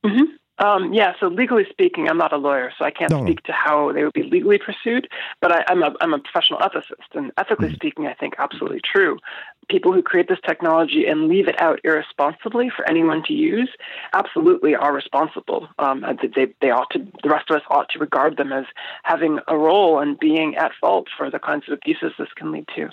Mm-hmm. 0.06 0.66
Um, 0.66 0.92
yeah, 0.94 1.14
so 1.20 1.28
legally 1.28 1.66
speaking, 1.70 2.10
I'm 2.10 2.18
not 2.18 2.34
a 2.34 2.38
lawyer, 2.38 2.72
so 2.78 2.84
I 2.86 2.90
can't 2.92 3.12
No, 3.12 3.20
no. 3.20 3.26
speak 3.26 3.44
to 3.44 3.52
how 3.52 3.92
they 3.94 4.04
would 4.04 4.14
be 4.14 4.24
legally 4.24 4.58
pursued. 4.58 5.08
But 5.40 5.52
I, 5.52 5.64
I'm 5.68 5.84
a 5.84 5.94
I'm 6.02 6.14
a 6.14 6.20
professional 6.20 6.60
ethicist, 6.60 7.14
and 7.14 7.32
ethically 7.38 7.70
Mhm. 7.70 7.76
speaking, 7.76 8.08
I 8.08 8.14
think 8.14 8.34
absolutely 8.40 8.82
true. 8.84 9.20
People 9.70 9.92
who 9.92 10.02
create 10.02 10.28
this 10.28 10.40
technology 10.46 11.06
and 11.06 11.28
leave 11.28 11.48
it 11.48 11.62
out 11.62 11.80
irresponsibly 11.84 12.70
for 12.70 12.88
anyone 12.90 13.24
to 13.24 13.34
use, 13.34 13.70
absolutely 14.14 14.76
are 14.76 14.94
responsible. 14.94 15.68
Um, 15.80 16.06
they 16.36 16.48
they 16.62 16.72
ought 16.72 16.90
to 16.92 17.00
the 17.24 17.30
rest 17.30 17.50
of 17.50 17.58
us 17.58 17.64
ought 17.70 17.90
to 17.90 18.00
regard 18.00 18.38
them 18.38 18.54
as 18.54 18.66
having 19.04 19.40
a 19.48 19.58
role 19.58 20.00
and 20.00 20.18
being 20.20 20.56
at 20.56 20.72
fault 20.80 21.08
for 21.18 21.30
the 21.30 21.40
kinds 21.40 21.66
of 21.68 21.74
abuses 21.74 22.14
this 22.18 22.30
can 22.36 22.52
lead 22.52 22.68
to. 22.76 22.90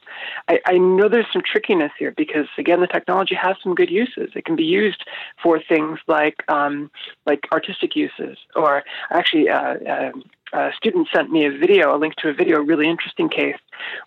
I, 0.49 0.61
I 0.67 0.79
know 0.79 1.09
there's 1.09 1.33
some 1.33 1.43
trickiness 1.45 1.93
here 1.99 2.13
because 2.17 2.47
again, 2.59 2.81
the 2.81 2.87
technology 2.87 3.35
has 3.35 3.57
some 3.63 3.75
good 3.75 3.91
uses. 3.91 4.31
It 4.35 4.45
can 4.45 4.57
be 4.57 4.65
used 4.65 5.05
for 5.43 5.61
things 5.61 5.99
like 6.09 6.43
um, 6.49 6.91
like 7.27 7.41
artistic 7.53 7.95
uses, 7.95 8.39
or 8.57 8.83
actually, 9.11 9.49
uh, 9.49 9.75
uh, 9.75 10.11
a 10.53 10.71
student 10.77 11.09
sent 11.13 11.31
me 11.31 11.47
a 11.47 11.51
video, 11.51 11.97
a 11.97 11.99
link 11.99 12.15
to 12.17 12.29
a 12.29 12.33
video, 12.33 12.59
a 12.59 12.63
really 12.63 12.89
interesting 12.89 13.29
case 13.29 13.57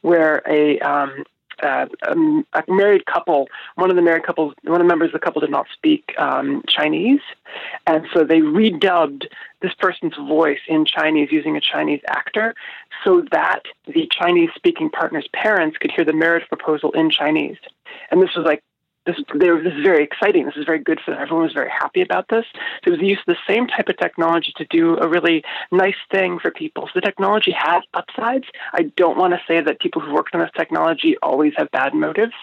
where 0.02 0.42
a 0.48 0.80
um, 0.80 1.24
uh, 1.64 1.86
um, 2.08 2.46
a 2.54 2.64
married 2.68 3.06
couple, 3.06 3.48
one 3.76 3.90
of 3.90 3.96
the 3.96 4.02
married 4.02 4.24
couples, 4.24 4.54
one 4.64 4.82
of 4.82 4.86
the 4.86 4.88
members 4.88 5.10
of 5.10 5.14
the 5.14 5.20
couple 5.20 5.42
did 5.42 5.52
not 5.52 5.68
speak 5.74 6.14
um, 6.18 6.64
Chinese, 6.68 7.22
and 7.86 8.06
so 8.14 8.24
they 8.24 8.40
redubbed 8.40 9.26
this 9.62 9.74
person's 9.74 10.16
voice 10.16 10.60
in 10.68 10.86
Chinese 10.86 11.30
using 11.32 11.58
a 11.58 11.62
Chinese 11.62 12.02
actor, 12.08 12.54
so 13.04 13.24
that 13.32 13.64
the 13.88 14.08
Chinese-speaking 14.12 14.90
partner's 14.90 15.28
parents 15.34 15.78
could 15.78 15.92
hear 15.92 16.06
the 16.06 16.14
marriage 16.14 16.48
proposal 16.48 16.92
in 16.92 17.10
Chinese. 17.10 17.58
And 18.12 18.22
this 18.22 18.36
was 18.36 18.46
like 18.46 18.62
this, 19.08 19.16
they 19.34 19.50
were, 19.50 19.62
this 19.62 19.74
is 19.74 19.84
very 19.84 20.04
exciting. 20.04 20.46
This 20.46 20.58
is 20.58 20.66
very 20.66 20.80
good 20.80 21.00
for 21.04 21.12
them. 21.12 21.22
Everyone 21.22 21.46
was 21.46 21.54
very 21.54 21.72
happy 21.72 22.02
about 22.02 22.28
this. 22.30 22.46
So 22.54 22.88
it 22.88 22.90
was 22.92 23.00
the 23.00 23.08
use 23.08 23.20
of 23.28 23.36
the 23.36 23.52
same 23.52 23.66
type 23.68 23.90
of 23.90 23.98
technology 23.98 24.54
to 24.58 24.66
do 24.66 24.98
a 24.98 25.08
really 25.08 25.44
nice 25.72 25.96
thing 26.12 26.38
for 26.38 26.52
people. 26.52 26.84
So 26.88 26.92
the 26.96 27.02
technology 27.02 27.56
has 27.58 27.84
upsides. 27.94 28.46
I 28.74 28.84
don't 28.96 29.18
want 29.18 29.34
to 29.34 29.42
say 29.48 29.62
that 29.62 29.80
people 29.80 30.02
who 30.02 30.14
worked 30.14 30.36
on 30.36 30.42
this 30.42 30.52
technology 30.56 31.16
always 31.24 31.54
have 31.58 31.72
bad 31.72 31.94
motives. 31.96 32.34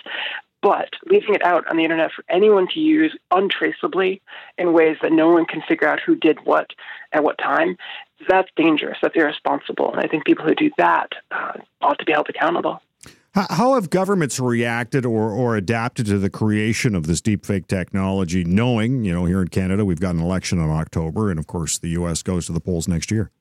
But 0.63 0.95
leaving 1.11 1.35
it 1.35 1.45
out 1.45 1.69
on 1.69 1.77
the 1.77 1.85
internet 1.85 2.11
for 2.13 2.25
anyone 2.31 2.67
to 2.69 2.81
use 2.81 3.15
untraceably 3.31 4.23
in 4.57 4.73
ways 4.73 4.97
that 5.03 5.13
no 5.13 5.29
one 5.29 5.45
can 5.45 5.61
figure 5.69 5.87
out 5.87 6.01
who 6.01 6.17
did 6.17 6.39
what 6.45 6.71
at 7.13 7.23
what 7.23 7.37
time, 7.37 7.77
that's 8.27 8.49
dangerous. 8.57 8.97
That's 9.03 9.15
irresponsible. 9.15 9.93
And 9.93 10.01
I 10.01 10.09
think 10.09 10.25
people 10.25 10.47
who 10.47 10.55
do 10.55 10.71
that 10.79 11.13
uh, 11.31 11.59
ought 11.83 11.99
to 11.99 12.07
be 12.07 12.13
held 12.13 12.31
accountable. 12.31 12.81
How, 13.35 13.75
have 13.75 13.91
governments 13.91 14.39
reacted 14.39 15.05
or, 15.05 15.31
or 15.33 15.57
adapted 15.57 16.07
to 16.07 16.19
the 16.19 16.31
creation 16.31 16.95
of 16.95 17.09
this 17.09 17.21
deepfake 17.21 17.67
technology, 17.67 18.45
knowing, 18.45 19.05
you 19.05 19.13
know, 19.13 19.25
here 19.25 19.43
in 19.43 19.49
Canada, 19.49 19.85
we've 19.85 19.99
got 19.99 20.15
an 20.15 20.21
election 20.21 20.61
in 20.61 20.71
October, 20.71 21.31
and 21.31 21.41
of 21.41 21.49
course, 21.49 21.77
the 21.77 21.89
U.S. 21.91 22.23
goes 22.23 22.47
to 22.47 22.53
the 22.53 22.61
polls 22.61 22.87
next 22.87 23.11
year? 23.11 23.33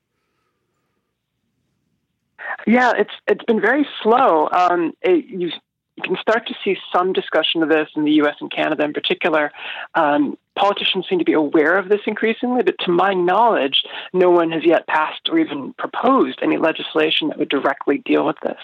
Yeah, 2.66 2.92
it's 2.96 3.12
it's 3.28 3.44
been 3.44 3.60
very 3.60 3.86
slow. 4.02 4.48
Um, 4.50 4.94
it, 5.02 5.26
you 5.26 5.50
you 5.96 6.02
can 6.02 6.16
start 6.20 6.48
to 6.48 6.54
see 6.64 6.76
some 6.92 7.12
discussion 7.12 7.62
of 7.62 7.68
this 7.68 7.88
in 7.94 8.04
the 8.04 8.12
U.S. 8.12 8.34
and 8.40 8.50
Canada 8.50 8.84
in 8.84 8.92
particular. 8.92 9.52
Um, 9.94 10.36
politicians 10.56 11.06
seem 11.08 11.18
to 11.18 11.24
be 11.24 11.32
aware 11.32 11.76
of 11.76 11.88
this 11.88 12.00
increasingly, 12.06 12.62
but 12.62 12.78
to 12.80 12.90
my 12.90 13.12
knowledge, 13.12 13.84
no 14.12 14.30
one 14.30 14.50
has 14.52 14.64
yet 14.64 14.86
passed 14.86 15.28
or 15.28 15.38
even 15.38 15.72
proposed 15.74 16.38
any 16.42 16.56
legislation 16.56 17.28
that 17.28 17.38
would 17.38 17.48
directly 17.48 17.98
deal 17.98 18.24
with 18.24 18.36
this. 18.42 18.60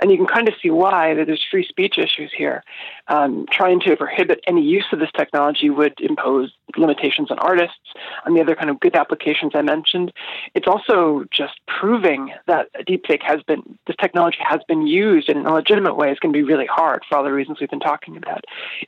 And 0.00 0.10
you 0.10 0.16
can 0.16 0.26
kind 0.26 0.48
of 0.48 0.54
see 0.62 0.70
why 0.70 1.14
that 1.14 1.26
there's 1.26 1.44
free 1.50 1.66
speech 1.68 1.98
issues 1.98 2.32
here. 2.36 2.62
Um, 3.08 3.46
trying 3.50 3.80
to 3.80 3.96
prohibit 3.96 4.40
any 4.46 4.62
use 4.62 4.86
of 4.92 4.98
this 4.98 5.10
technology 5.14 5.68
would 5.68 6.00
impose 6.00 6.50
limitations 6.76 7.30
on 7.30 7.38
artists, 7.38 7.92
on 8.24 8.34
the 8.34 8.40
other 8.40 8.56
kind 8.56 8.70
of 8.70 8.80
good 8.80 8.96
applications 8.96 9.52
I 9.54 9.60
mentioned. 9.60 10.12
It's 10.54 10.66
also 10.66 11.24
just 11.30 11.60
proving 11.66 12.32
that 12.46 12.68
deepfake 12.86 13.22
has 13.22 13.42
been, 13.42 13.78
this 13.86 13.96
technology 14.00 14.38
has 14.40 14.60
been 14.66 14.86
used 14.86 15.28
in 15.28 15.44
a 15.44 15.52
legitimate 15.52 15.96
way 15.96 16.10
is 16.10 16.18
going 16.18 16.32
to 16.32 16.38
be 16.38 16.42
really 16.42 16.66
hard 16.66 17.02
for 17.06 17.18
all 17.18 17.24
the 17.24 17.32
reasons 17.32 17.58
we've 17.60 17.68
been 17.68 17.80
talking 17.80 18.16
about. 18.16 18.44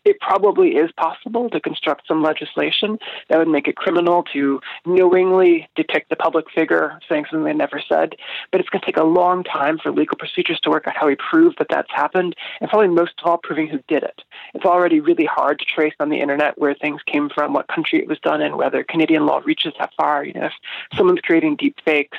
It 0.07 0.19
probably 0.21 0.77
is 0.77 0.91
possible 0.93 1.51
to 1.51 1.61
construct 1.61 2.09
some 2.09 2.23
legislation 2.23 2.46
that 2.57 3.39
would 3.39 3.49
make 3.49 3.69
it 3.69 3.77
criminal 3.77 4.23
to 4.33 4.61
knowingly 4.85 5.69
depict 5.75 6.13
a 6.13 6.17
public 6.17 6.47
figure 6.51 6.99
saying 7.09 7.25
something 7.31 7.45
they 7.45 7.53
never 7.53 7.83
said. 7.89 8.15
But 8.51 8.61
it's 8.61 8.71
going 8.71 8.81
to 8.81 8.87
take 8.87 8.97
a 8.97 9.05
long 9.05 9.45
time 9.45 9.79
for 9.79 9.91
legal 9.91 10.17
procedures 10.17 10.61
to 10.61 10.71
work 10.71 10.87
out 10.87 10.97
how 10.97 11.07
we 11.07 11.17
prove 11.17 11.55
that 11.59 11.69
that's 11.71 11.91
happened, 11.91 12.35
and 12.61 12.71
probably 12.71 12.89
most 12.89 13.15
of 13.19 13.31
all, 13.31 13.39
proving 13.39 13.69
who 13.69 13.79
did 13.89 14.03
it. 14.03 14.23
It's 14.55 14.65
already 14.65 15.01
really 15.01 15.27
hard 15.27 15.59
to 15.59 15.65
trace 15.65 15.95
on 16.01 16.09
the 16.09 16.21
internet 16.21 16.59
where 16.59 16.75
things 16.75 17.01
came 17.07 17.29
from, 17.29 17.53
what 17.53 17.69
country 17.69 17.99
it 18.01 18.09
was 18.09 18.19
done 18.21 18.41
in, 18.41 18.57
whether 18.57 18.83
Canadian 18.85 19.27
law 19.27 19.41
reaches 19.45 19.73
that 19.79 19.93
far. 19.97 20.25
You 20.25 20.35
know, 20.35 20.47
if 20.47 20.53
someone's 20.97 21.21
creating 21.21 21.57
deep 21.57 21.77
fakes 21.85 22.19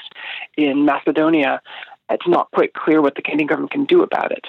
in 0.55 0.85
Macedonia, 0.85 1.61
it's 2.09 2.27
not 2.27 2.51
quite 2.51 2.73
clear 2.73 3.01
what 3.01 3.15
the 3.15 3.21
Canadian 3.21 3.47
government 3.47 3.71
can 3.71 3.85
do 3.85 4.01
about 4.01 4.31
it. 4.31 4.45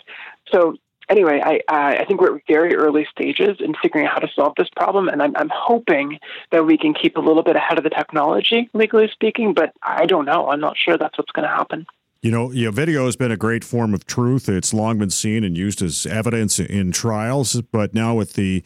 So 0.53 0.77
anyway, 1.09 1.41
I, 1.45 1.61
I 1.69 2.05
think 2.05 2.21
we're 2.21 2.37
at 2.37 2.43
very 2.47 2.75
early 2.75 3.07
stages 3.11 3.59
in 3.61 3.75
figuring 3.83 4.07
out 4.07 4.15
how 4.15 4.19
to 4.21 4.29
solve 4.35 4.55
this 4.57 4.69
problem, 4.77 5.09
and 5.09 5.23
I'm, 5.23 5.37
I'm 5.37 5.51
hoping 5.53 6.19
that 6.51 6.67
we 6.67 6.79
can 6.79 6.95
keep 6.95 7.17
a 7.17 7.21
little 7.21 7.43
bit 7.43 7.57
ahead 7.57 7.79
of 7.79 7.85
the 7.85 7.91
technology, 7.91 8.69
legally 8.75 9.09
speaking. 9.13 9.55
But 9.55 9.73
I 9.83 10.07
don't 10.07 10.25
know. 10.25 10.49
I'm 10.49 10.61
not 10.61 10.77
sure 10.77 10.97
that's 10.97 11.19
what's 11.19 11.33
going 11.33 11.49
to 11.49 11.55
happen. 11.55 11.87
You 12.21 12.33
know, 12.33 12.51
you 12.51 12.65
know, 12.65 12.73
video 12.73 13.07
has 13.07 13.15
been 13.15 13.31
a 13.31 13.37
great 13.37 13.63
form 13.63 13.95
of 13.95 14.05
truth. 14.05 14.49
It's 14.49 14.75
long 14.75 14.99
been 14.99 15.11
seen 15.11 15.45
and 15.45 15.57
used 15.57 15.81
as 15.83 16.05
evidence 16.05 16.59
in 16.59 16.91
trials. 16.91 17.61
But 17.63 17.95
now 17.95 18.17
with 18.17 18.33
the, 18.33 18.65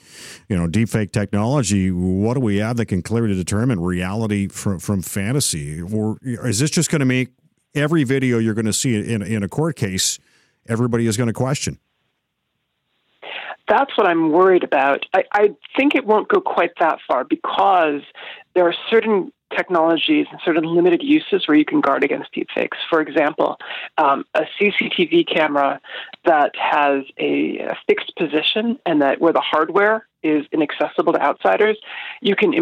you 0.49 0.57
know, 0.57 0.67
deepfake 0.67 1.13
technology, 1.13 1.91
what 1.91 2.35
do 2.35 2.41
we 2.41 2.57
have 2.57 2.79
that 2.79 2.87
can 2.87 3.03
clearly 3.03 3.35
determine 3.35 3.81
reality 3.81 4.49
from 4.49 4.79
from 4.79 5.03
fantasy? 5.03 5.83
Or 5.83 6.17
is 6.23 6.61
this 6.61 6.71
just 6.71 6.91
going 6.91 7.01
to 7.01 7.07
make 7.07 7.29
every 7.75 8.05
video 8.05 8.39
you're 8.39 8.55
going 8.55 8.65
to 8.65 8.73
see 8.73 8.95
in 8.95 9.21
in 9.21 9.43
a 9.43 9.49
court 9.49 9.77
case, 9.77 10.19
everybody 10.67 11.07
is 11.07 11.19
going 11.19 11.27
to 11.27 11.35
question? 11.35 11.79
That's 13.73 13.97
what 13.97 14.07
I'm 14.07 14.31
worried 14.33 14.65
about. 14.65 15.07
I, 15.15 15.25
I 15.33 15.49
think 15.75 15.95
it 15.95 16.05
won't 16.05 16.29
go 16.29 16.43
quite 16.43 16.73
that 16.79 16.99
far 17.09 17.25
because 17.25 18.03
there 18.55 18.69
are 18.69 18.75
certain 18.91 19.33
technologies 19.57 20.27
and 20.31 20.39
certain 20.45 20.65
limited 20.65 21.03
uses 21.03 21.49
where 21.49 21.57
you 21.57 21.65
can 21.65 21.81
guard 21.81 22.05
against 22.05 22.35
deepfakes. 22.35 22.77
For 22.91 23.01
example, 23.01 23.57
um, 23.97 24.27
a 24.35 24.43
CCTV 24.61 25.27
camera 25.27 25.81
that 26.27 26.55
has 26.55 27.05
a, 27.19 27.61
a, 27.61 27.79
fixed 27.87 28.15
position 28.15 28.79
and 28.85 29.01
that 29.01 29.23
where 29.23 29.33
the 29.33 29.41
hardware 29.41 30.07
is 30.23 30.45
inaccessible 30.53 31.15
to 31.15 31.23
outsiders, 31.23 31.79
you 32.21 32.37
can 32.37 32.53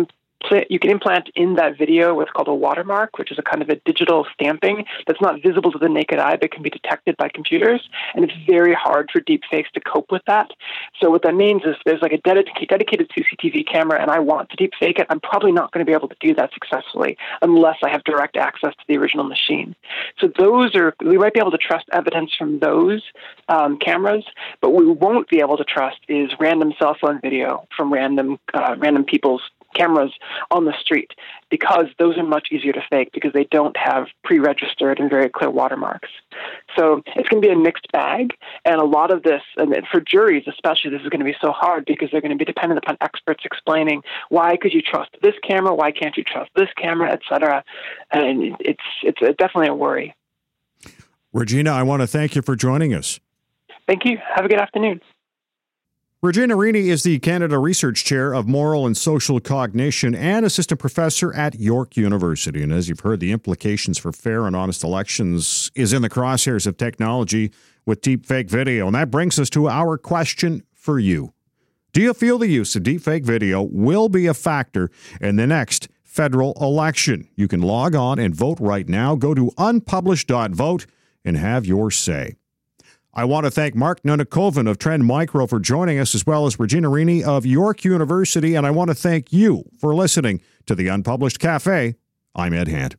you 0.68 0.78
can 0.78 0.90
implant 0.90 1.30
in 1.34 1.54
that 1.54 1.78
video 1.78 2.14
what's 2.14 2.30
called 2.30 2.48
a 2.48 2.54
watermark, 2.54 3.18
which 3.18 3.30
is 3.30 3.38
a 3.38 3.42
kind 3.42 3.62
of 3.62 3.68
a 3.68 3.76
digital 3.84 4.26
stamping 4.34 4.84
that's 5.06 5.20
not 5.20 5.42
visible 5.42 5.70
to 5.72 5.78
the 5.78 5.88
naked 5.88 6.18
eye 6.18 6.36
but 6.36 6.50
can 6.50 6.62
be 6.62 6.70
detected 6.70 7.16
by 7.16 7.28
computers. 7.28 7.88
And 8.14 8.24
it's 8.24 8.32
very 8.46 8.74
hard 8.74 9.10
for 9.12 9.20
deepfakes 9.20 9.70
to 9.74 9.80
cope 9.80 10.10
with 10.10 10.22
that. 10.26 10.50
So 11.00 11.10
what 11.10 11.22
that 11.22 11.34
means 11.34 11.62
is 11.64 11.76
there's 11.84 12.02
like 12.02 12.12
a 12.12 12.18
dedicated 12.18 13.10
CCTV 13.10 13.66
camera, 13.66 14.00
and 14.00 14.10
I 14.10 14.18
want 14.18 14.50
to 14.50 14.56
deepfake 14.56 14.98
it. 14.98 15.06
I'm 15.10 15.20
probably 15.20 15.52
not 15.52 15.72
going 15.72 15.84
to 15.84 15.88
be 15.88 15.94
able 15.94 16.08
to 16.08 16.16
do 16.20 16.34
that 16.34 16.52
successfully 16.52 17.16
unless 17.42 17.76
I 17.84 17.90
have 17.90 18.04
direct 18.04 18.36
access 18.36 18.74
to 18.74 18.84
the 18.88 18.96
original 18.96 19.24
machine. 19.24 19.74
So 20.18 20.30
those 20.38 20.74
are 20.74 20.94
we 21.04 21.18
might 21.18 21.34
be 21.34 21.40
able 21.40 21.50
to 21.52 21.58
trust 21.58 21.86
evidence 21.92 22.32
from 22.36 22.58
those 22.58 23.02
um, 23.48 23.78
cameras, 23.78 24.24
but 24.60 24.70
we 24.70 24.86
won't 24.86 25.28
be 25.28 25.40
able 25.40 25.56
to 25.56 25.64
trust 25.64 25.98
is 26.08 26.30
random 26.38 26.72
cell 26.78 26.96
phone 27.00 27.20
video 27.20 27.66
from 27.76 27.92
random 27.92 28.38
uh, 28.54 28.76
random 28.78 29.04
people's 29.04 29.42
cameras 29.74 30.12
on 30.50 30.64
the 30.64 30.74
street 30.80 31.12
because 31.50 31.86
those 31.98 32.16
are 32.16 32.24
much 32.24 32.48
easier 32.50 32.72
to 32.72 32.82
fake 32.90 33.10
because 33.12 33.32
they 33.32 33.44
don't 33.50 33.76
have 33.76 34.06
pre-registered 34.24 34.98
and 34.98 35.10
very 35.10 35.28
clear 35.28 35.50
watermarks. 35.50 36.08
So 36.76 37.02
it's 37.16 37.28
going 37.28 37.42
to 37.42 37.48
be 37.48 37.52
a 37.52 37.58
mixed 37.58 37.90
bag, 37.92 38.34
and 38.64 38.80
a 38.80 38.84
lot 38.84 39.10
of 39.10 39.22
this, 39.22 39.42
and 39.56 39.74
for 39.90 40.00
juries 40.00 40.44
especially, 40.46 40.90
this 40.90 41.02
is 41.02 41.08
going 41.08 41.20
to 41.20 41.24
be 41.24 41.36
so 41.40 41.52
hard 41.52 41.84
because 41.84 42.08
they're 42.10 42.20
going 42.20 42.36
to 42.36 42.36
be 42.36 42.44
dependent 42.44 42.78
upon 42.78 42.96
experts 43.00 43.44
explaining 43.44 44.02
why 44.28 44.56
could 44.56 44.72
you 44.72 44.82
trust 44.82 45.10
this 45.22 45.34
camera, 45.46 45.74
why 45.74 45.90
can't 45.90 46.16
you 46.16 46.24
trust 46.24 46.50
this 46.56 46.68
camera, 46.76 47.10
etc. 47.10 47.64
And 48.10 48.56
it's 48.60 48.80
it's 49.02 49.20
definitely 49.38 49.68
a 49.68 49.74
worry. 49.74 50.14
Regina, 51.32 51.70
I 51.70 51.82
want 51.82 52.02
to 52.02 52.06
thank 52.06 52.34
you 52.34 52.42
for 52.42 52.56
joining 52.56 52.92
us. 52.94 53.20
Thank 53.86 54.04
you. 54.04 54.18
Have 54.34 54.44
a 54.44 54.48
good 54.48 54.60
afternoon. 54.60 55.00
Regina 56.22 56.54
Rini 56.54 56.88
is 56.88 57.02
the 57.02 57.18
Canada 57.18 57.58
Research 57.58 58.04
Chair 58.04 58.34
of 58.34 58.46
Moral 58.46 58.86
and 58.86 58.94
Social 58.94 59.40
Cognition 59.40 60.14
and 60.14 60.44
Assistant 60.44 60.78
Professor 60.78 61.32
at 61.32 61.58
York 61.58 61.96
University. 61.96 62.62
And 62.62 62.70
as 62.70 62.90
you've 62.90 63.00
heard, 63.00 63.20
the 63.20 63.32
implications 63.32 63.96
for 63.96 64.12
fair 64.12 64.46
and 64.46 64.54
honest 64.54 64.84
elections 64.84 65.70
is 65.74 65.94
in 65.94 66.02
the 66.02 66.10
crosshairs 66.10 66.66
of 66.66 66.76
technology 66.76 67.50
with 67.86 68.02
deepfake 68.02 68.50
video. 68.50 68.86
And 68.86 68.94
that 68.96 69.10
brings 69.10 69.38
us 69.38 69.48
to 69.48 69.70
our 69.70 69.96
question 69.96 70.62
for 70.74 70.98
you. 70.98 71.32
Do 71.94 72.02
you 72.02 72.12
feel 72.12 72.36
the 72.36 72.48
use 72.48 72.76
of 72.76 72.82
deepfake 72.82 73.24
video 73.24 73.62
will 73.62 74.10
be 74.10 74.26
a 74.26 74.34
factor 74.34 74.90
in 75.22 75.36
the 75.36 75.46
next 75.46 75.88
federal 76.10 76.52
election. 76.60 77.28
You 77.36 77.48
can 77.48 77.62
log 77.62 77.94
on 77.94 78.18
and 78.18 78.34
vote 78.34 78.58
right 78.60 78.88
now. 78.88 79.14
Go 79.14 79.32
to 79.32 79.52
unpublished.vote 79.56 80.86
and 81.24 81.36
have 81.36 81.64
your 81.64 81.90
say. 81.90 82.34
I 83.12 83.24
want 83.24 83.44
to 83.44 83.50
thank 83.50 83.74
Mark 83.74 84.02
Nunnikhoven 84.04 84.70
of 84.70 84.78
Trend 84.78 85.04
Micro 85.04 85.46
for 85.48 85.58
joining 85.58 85.98
us, 85.98 86.14
as 86.14 86.24
well 86.24 86.46
as 86.46 86.60
Regina 86.60 86.88
Rini 86.88 87.22
of 87.24 87.44
York 87.44 87.84
University. 87.84 88.54
And 88.54 88.64
I 88.64 88.70
want 88.70 88.88
to 88.88 88.94
thank 88.94 89.32
you 89.32 89.64
for 89.80 89.94
listening 89.96 90.40
to 90.66 90.76
the 90.76 90.86
Unpublished 90.86 91.40
Cafe. 91.40 91.96
I'm 92.36 92.54
Ed 92.54 92.68
Hand. 92.68 92.96